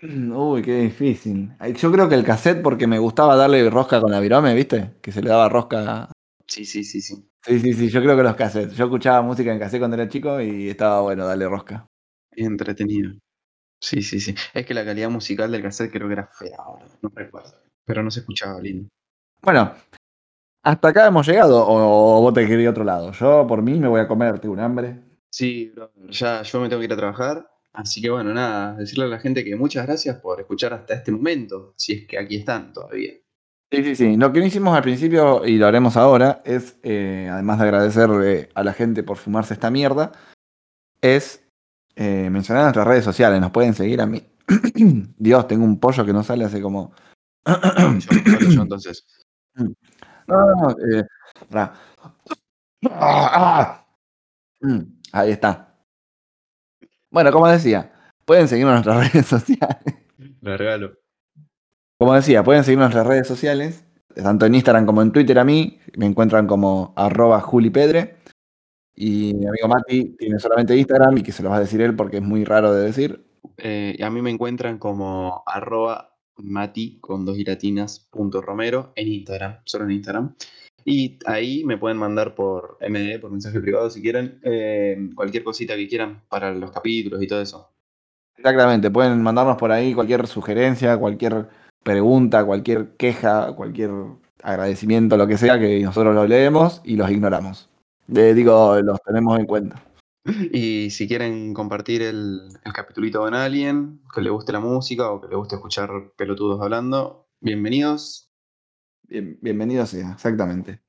Uy, 0.02 0.62
qué 0.62 0.80
difícil. 0.80 1.52
Yo 1.76 1.92
creo 1.92 2.08
que 2.08 2.14
el 2.14 2.24
cassette 2.24 2.62
porque 2.62 2.86
me 2.86 2.98
gustaba 2.98 3.36
darle 3.36 3.68
rosca 3.68 4.00
con 4.00 4.10
la 4.10 4.20
virome, 4.20 4.54
¿viste? 4.54 4.94
Que 5.02 5.12
se 5.12 5.22
le 5.22 5.28
daba 5.28 5.48
rosca. 5.48 6.10
Sí, 6.50 6.64
sí, 6.64 6.82
sí, 6.82 7.00
sí. 7.00 7.14
Sí, 7.44 7.60
sí, 7.60 7.72
sí, 7.74 7.88
yo 7.88 8.02
creo 8.02 8.16
que 8.16 8.24
los 8.24 8.34
cassettes. 8.34 8.76
Yo 8.76 8.84
escuchaba 8.86 9.22
música 9.22 9.52
en 9.52 9.60
cassette 9.60 9.80
cuando 9.80 9.96
era 9.96 10.08
chico 10.08 10.40
y 10.40 10.68
estaba 10.68 11.00
bueno 11.00 11.24
darle 11.24 11.48
rosca. 11.48 11.86
Entretenido. 12.32 13.12
Sí, 13.80 14.02
sí, 14.02 14.20
sí. 14.20 14.34
Es 14.54 14.66
que 14.66 14.74
la 14.74 14.84
calidad 14.84 15.10
musical 15.10 15.52
del 15.52 15.62
cassette 15.62 15.92
creo 15.92 16.08
que 16.08 16.14
era 16.14 16.26
fea 16.26 16.56
ahora, 16.58 16.86
no 17.02 17.10
recuerdo. 17.14 17.54
Pero 17.86 18.02
no 18.02 18.10
se 18.10 18.20
escuchaba 18.20 18.60
lindo. 18.60 18.88
Bueno, 19.42 19.74
hasta 20.64 20.88
acá 20.88 21.06
hemos 21.06 21.26
llegado 21.26 21.64
o, 21.66 22.20
vos 22.22 22.34
te 22.34 22.46
querés 22.46 22.62
ir 22.62 22.68
a 22.68 22.70
otro 22.70 22.84
lado. 22.84 23.12
Yo 23.12 23.46
por 23.46 23.62
mí 23.62 23.78
me 23.78 23.88
voy 23.88 24.00
a 24.00 24.08
comer, 24.08 24.40
tengo 24.40 24.54
un 24.54 24.60
hambre. 24.60 25.02
Sí, 25.30 25.72
ya 26.08 26.42
yo 26.42 26.60
me 26.60 26.68
tengo 26.68 26.80
que 26.80 26.86
ir 26.86 26.92
a 26.92 26.96
trabajar. 26.96 27.48
Así 27.72 28.02
que 28.02 28.10
bueno, 28.10 28.34
nada, 28.34 28.74
decirle 28.76 29.04
a 29.04 29.08
la 29.08 29.20
gente 29.20 29.44
que 29.44 29.56
muchas 29.56 29.86
gracias 29.86 30.18
por 30.18 30.40
escuchar 30.40 30.74
hasta 30.74 30.94
este 30.94 31.12
momento, 31.12 31.74
si 31.76 31.92
es 31.92 32.06
que 32.08 32.18
aquí 32.18 32.36
están 32.36 32.72
todavía. 32.72 33.12
Sí, 33.72 33.84
sí, 33.84 33.94
sí. 33.94 34.16
Lo 34.16 34.32
que 34.32 34.40
no 34.40 34.46
hicimos 34.46 34.76
al 34.76 34.82
principio 34.82 35.46
y 35.46 35.56
lo 35.56 35.66
haremos 35.66 35.96
ahora 35.96 36.42
es, 36.44 36.76
eh, 36.82 37.28
además 37.30 37.58
de 37.58 37.64
agradecer 37.64 38.10
eh, 38.24 38.48
a 38.54 38.64
la 38.64 38.72
gente 38.72 39.04
por 39.04 39.16
fumarse 39.16 39.54
esta 39.54 39.70
mierda, 39.70 40.10
es 41.00 41.46
eh, 41.94 42.28
mencionar 42.30 42.64
nuestras 42.64 42.86
redes 42.86 43.04
sociales. 43.04 43.40
Nos 43.40 43.52
pueden 43.52 43.74
seguir 43.74 44.00
a 44.00 44.06
mí. 44.06 44.26
Dios, 45.18 45.46
tengo 45.46 45.64
un 45.64 45.78
pollo 45.78 46.04
que 46.04 46.12
no 46.12 46.24
sale 46.24 46.44
hace 46.44 46.60
como... 46.60 46.92
Yo, 47.46 48.00
solo 48.00 48.50
yo 48.50 48.62
entonces. 48.62 49.06
No, 49.54 49.66
no, 50.26 50.76
no. 51.50 51.72
Ah, 52.90 53.82
ah. 53.82 53.86
Ahí 55.12 55.30
está. 55.30 55.74
Bueno, 57.10 57.32
como 57.32 57.48
decía, 57.48 57.92
pueden 58.24 58.48
seguirnos 58.48 58.72
en 58.72 58.84
nuestras 58.84 59.12
redes 59.12 59.26
sociales. 59.26 59.78
Le 60.40 60.56
regalo. 60.56 60.99
Como 62.00 62.14
decía, 62.14 62.42
pueden 62.42 62.64
seguirnos 62.64 62.86
en 62.86 62.94
nuestras 62.94 63.06
redes 63.06 63.28
sociales, 63.28 63.84
tanto 64.14 64.46
en 64.46 64.54
Instagram 64.54 64.86
como 64.86 65.02
en 65.02 65.12
Twitter 65.12 65.38
a 65.38 65.44
mí. 65.44 65.80
Me 65.98 66.06
encuentran 66.06 66.46
como 66.46 66.94
arroba 66.96 67.42
julipedre. 67.42 68.16
Y 68.96 69.34
mi 69.34 69.46
amigo 69.46 69.68
Mati 69.68 70.16
tiene 70.16 70.38
solamente 70.38 70.74
Instagram 70.74 71.18
y 71.18 71.22
que 71.22 71.32
se 71.32 71.42
lo 71.42 71.50
va 71.50 71.56
a 71.56 71.60
decir 71.60 71.82
él 71.82 71.94
porque 71.94 72.16
es 72.16 72.22
muy 72.22 72.46
raro 72.46 72.72
de 72.72 72.86
decir. 72.86 73.26
Eh, 73.58 73.98
a 74.02 74.08
mí 74.08 74.22
me 74.22 74.30
encuentran 74.30 74.78
como 74.78 75.42
arroba 75.44 76.16
mati 76.38 77.00
con 77.00 77.26
dos 77.26 77.36
giratinas 77.36 78.08
punto 78.10 78.40
romero 78.40 78.94
en 78.96 79.08
Instagram, 79.08 79.58
solo 79.66 79.84
en 79.84 79.90
Instagram. 79.90 80.34
Y 80.86 81.18
ahí 81.26 81.64
me 81.64 81.76
pueden 81.76 81.98
mandar 81.98 82.34
por 82.34 82.78
MD, 82.80 83.20
por 83.20 83.30
mensaje 83.30 83.60
privado 83.60 83.90
si 83.90 84.00
quieren, 84.00 84.40
eh, 84.42 85.10
cualquier 85.14 85.44
cosita 85.44 85.76
que 85.76 85.86
quieran 85.86 86.22
para 86.30 86.50
los 86.50 86.70
capítulos 86.70 87.22
y 87.22 87.26
todo 87.26 87.42
eso. 87.42 87.74
Exactamente, 88.38 88.90
pueden 88.90 89.20
mandarnos 89.22 89.58
por 89.58 89.70
ahí 89.70 89.92
cualquier 89.92 90.26
sugerencia, 90.26 90.96
cualquier 90.96 91.60
pregunta, 91.82 92.44
cualquier 92.44 92.96
queja, 92.96 93.52
cualquier 93.54 93.90
agradecimiento, 94.42 95.16
lo 95.16 95.26
que 95.26 95.38
sea, 95.38 95.58
que 95.58 95.80
nosotros 95.80 96.14
lo 96.14 96.26
leemos 96.26 96.80
y 96.84 96.96
los 96.96 97.10
ignoramos. 97.10 97.68
Le 98.06 98.34
digo, 98.34 98.80
los 98.80 99.00
tenemos 99.02 99.38
en 99.38 99.46
cuenta. 99.46 99.82
Y 100.52 100.90
si 100.90 101.08
quieren 101.08 101.54
compartir 101.54 102.02
el, 102.02 102.40
el 102.64 102.72
capitulito 102.74 103.20
con 103.20 103.34
alguien, 103.34 104.00
que 104.14 104.20
le 104.20 104.28
guste 104.30 104.52
la 104.52 104.60
música 104.60 105.10
o 105.10 105.20
que 105.20 105.28
le 105.28 105.36
guste 105.36 105.56
escuchar 105.56 106.12
pelotudos 106.16 106.60
hablando, 106.60 107.26
bienvenidos. 107.40 108.30
Bien, 109.08 109.38
bienvenido 109.40 109.86
sea, 109.86 110.12
exactamente. 110.12 110.82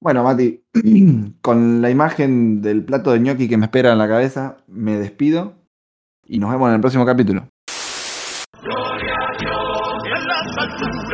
Bueno, 0.00 0.22
Mati, 0.22 0.64
con 1.42 1.82
la 1.82 1.90
imagen 1.90 2.62
del 2.62 2.84
plato 2.84 3.10
de 3.10 3.18
gnocchi 3.18 3.48
que 3.48 3.56
me 3.56 3.66
espera 3.66 3.92
en 3.92 3.98
la 3.98 4.08
cabeza, 4.08 4.58
me 4.68 4.96
despido 4.96 5.54
y 6.24 6.38
nos 6.38 6.50
vemos 6.50 6.68
en 6.68 6.76
el 6.76 6.80
próximo 6.80 7.04
capítulo. 7.04 7.48